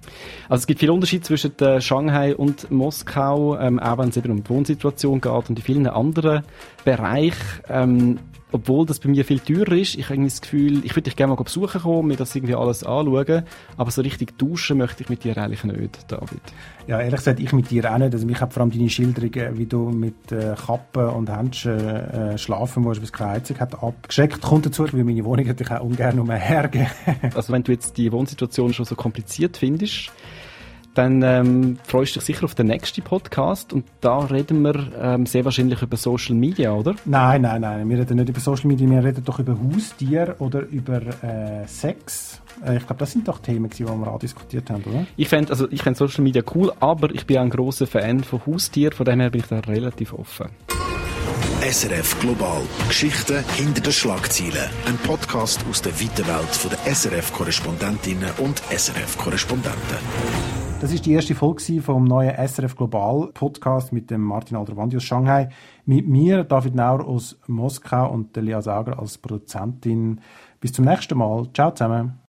Also 0.48 0.62
es 0.62 0.68
gibt 0.68 0.80
viele 0.80 0.94
Unterschiede 0.94 1.24
zwischen 1.24 1.60
äh, 1.60 1.82
Shanghai 1.82 2.36
und 2.36 2.72
Moskau, 2.72 3.58
ähm, 3.58 3.80
auch 3.80 3.98
wenn 3.98 4.10
es 4.10 4.18
eben 4.18 4.32
um 4.32 4.44
die 4.44 4.50
Wohnsituation 4.50 5.20
geht 5.20 5.50
und 5.50 5.50
in 5.50 5.58
vielen 5.58 5.88
anderen 5.88 6.44
Bereichen. 6.86 7.36
Ähm, 7.68 8.20
obwohl 8.54 8.86
das 8.86 9.00
bei 9.00 9.10
mir 9.10 9.26
viel 9.26 9.40
teurer 9.40 9.74
ist, 9.74 9.96
ich 9.96 10.06
habe 10.06 10.14
irgendwie 10.16 10.30
das 10.30 10.42
Gefühl, 10.42 10.86
ich 10.86 10.92
würde 10.92 11.04
dich 11.04 11.16
gerne 11.16 11.34
mal 11.34 11.44
besuchen 11.44 11.82
kommen, 11.82 12.08
mir 12.08 12.18
das 12.18 12.36
irgendwie 12.36 12.56
alles 12.56 12.84
anschauen, 12.84 13.44
aber 13.78 13.92
so 13.92 14.02
richtig 14.02 14.38
duschen 14.38 14.78
möchte 14.78 15.04
ich 15.04 15.10
mit 15.10 15.24
dir 15.24 15.38
eigentlich 15.38 15.64
nicht, 15.64 16.12
David. 16.12 16.42
Ja, 16.86 17.00
ehrlich 17.00 17.16
gesagt, 17.16 17.40
ich 17.40 17.52
mit 17.52 17.72
dir 17.72 17.92
auch 17.92 17.98
nicht. 17.98 18.14
Also 18.14 18.26
mich 18.26 18.40
hat 18.40 18.54
vor 18.54 18.62
allem 18.62 18.72
deine 18.72 18.90
Schilderungen, 18.90 19.58
wie 19.58 19.66
du 19.66 19.90
mit 19.90 20.32
äh, 20.32 20.56
Kappen 20.56 21.10
und 21.10 21.30
Händchen 21.30 21.80
äh, 21.80 22.38
schlafen 22.38 22.84
musst, 22.84 23.02
bis 23.02 23.12
keine 23.12 23.32
Heizung 23.32 23.60
hat, 23.60 23.82
abgeschreckt. 23.82 24.42
Kommt 24.42 24.66
dazu, 24.66 24.86
weil 24.92 25.04
meine 25.04 25.26
Wohnung 25.26 25.46
hätte 25.46 25.64
ich 25.64 25.72
auch 25.72 25.82
ungern 25.82 26.20
umhergeben. 26.20 26.88
also 27.36 27.52
wenn 27.54 27.64
du 27.64 27.72
jetzt 27.72 27.98
die 27.98 28.12
Wohnsituation 28.12 28.74
schon 28.74 28.86
so 28.86 28.96
kompliziert 28.96 29.58
findest, 29.58 30.12
dann 30.94 31.22
ähm, 31.24 31.78
freust 31.84 32.16
du 32.16 32.20
dich 32.20 32.28
sicher 32.28 32.46
auf 32.46 32.56
den 32.56 32.68
nächsten 32.68 33.02
Podcast 33.02 33.74
und 33.74 33.86
da 34.02 34.20
reden 34.20 34.62
wir 34.62 34.92
ähm, 35.00 35.26
sehr 35.26 35.46
wahrscheinlich 35.46 35.82
über 35.82 35.98
Social 35.98 36.36
Media, 36.36 36.72
oder? 36.72 36.96
Nein, 37.06 37.42
nein, 37.42 37.62
nein, 37.62 37.90
wir 37.90 38.00
reden 38.00 38.18
nicht 38.18 38.30
über 38.30 38.40
Social 38.40 38.68
Media, 38.68 38.90
wir 38.90 39.04
reden 39.04 39.24
doch 39.24 39.40
über 39.40 39.58
Haustier 39.58 40.36
oder 40.40 40.62
über 40.62 41.02
äh, 41.24 41.68
Sex. 41.68 42.42
Äh, 42.66 42.78
ich 42.78 42.86
glaube, 42.86 43.00
das 43.00 43.12
sind 43.12 43.28
doch 43.28 43.40
Themen, 43.40 43.70
die 43.70 43.86
wir 43.86 44.08
auch 44.08 44.20
diskutiert 44.20 44.70
haben, 44.70 44.84
oder? 44.84 45.06
Ich 45.18 45.30
fände 45.30 45.52
also, 45.52 45.68
ich 45.70 45.82
Social 45.82 46.24
Media 46.24 46.44
cool, 46.56 46.72
aber 46.80 47.14
ich 47.14 47.26
bin 47.26 47.38
auch 47.38 47.44
ein 47.44 47.50
großer 47.50 47.88
Fan 47.88 48.24
von 48.24 48.46
Haustieren, 48.46 48.94
von 48.94 49.06
dem 49.06 49.20
her 49.20 49.30
bin 49.30 49.42
ich 49.42 49.48
da 49.48 49.60
relativ 49.60 50.14
offen. 50.14 50.48
SRF 51.62 52.20
Global. 52.20 52.62
Geschichten 52.90 53.44
hinter 53.56 53.82
den 53.82 53.94
Schlagzeilen. 53.94 54.70
Ein 54.86 54.98
Podcast 54.98 55.64
aus 55.70 55.82
der 55.82 55.94
weiten 55.94 56.28
Welt 56.28 56.72
der 56.86 56.94
SRF-Korrespondentinnen 56.94 58.32
und 58.40 58.62
SRF-Korrespondenten. 58.70 60.63
Das 60.84 60.92
ist 60.92 61.06
die 61.06 61.14
erste 61.14 61.34
Folge 61.34 61.82
vom 61.82 62.04
neuen 62.04 62.36
SRF 62.36 62.76
Global 62.76 63.30
Podcast 63.34 63.94
mit 63.94 64.12
dem 64.12 64.20
Martin 64.20 64.58
Alderwandi 64.58 64.98
aus 64.98 65.06
Shanghai. 65.06 65.48
Mit 65.86 66.10
mir, 66.10 66.44
David 66.44 66.76
Naur 66.76 67.08
aus 67.08 67.40
Moskau 67.48 68.12
und 68.12 68.36
Lia 68.36 68.62
Sager 68.62 69.00
als 69.00 69.18
Produzentin. 69.18 70.20
Bis 70.60 70.74
zum 70.74 70.84
nächsten 70.84 71.18
Mal. 71.18 71.48
Ciao 71.54 71.72
zusammen. 71.72 72.20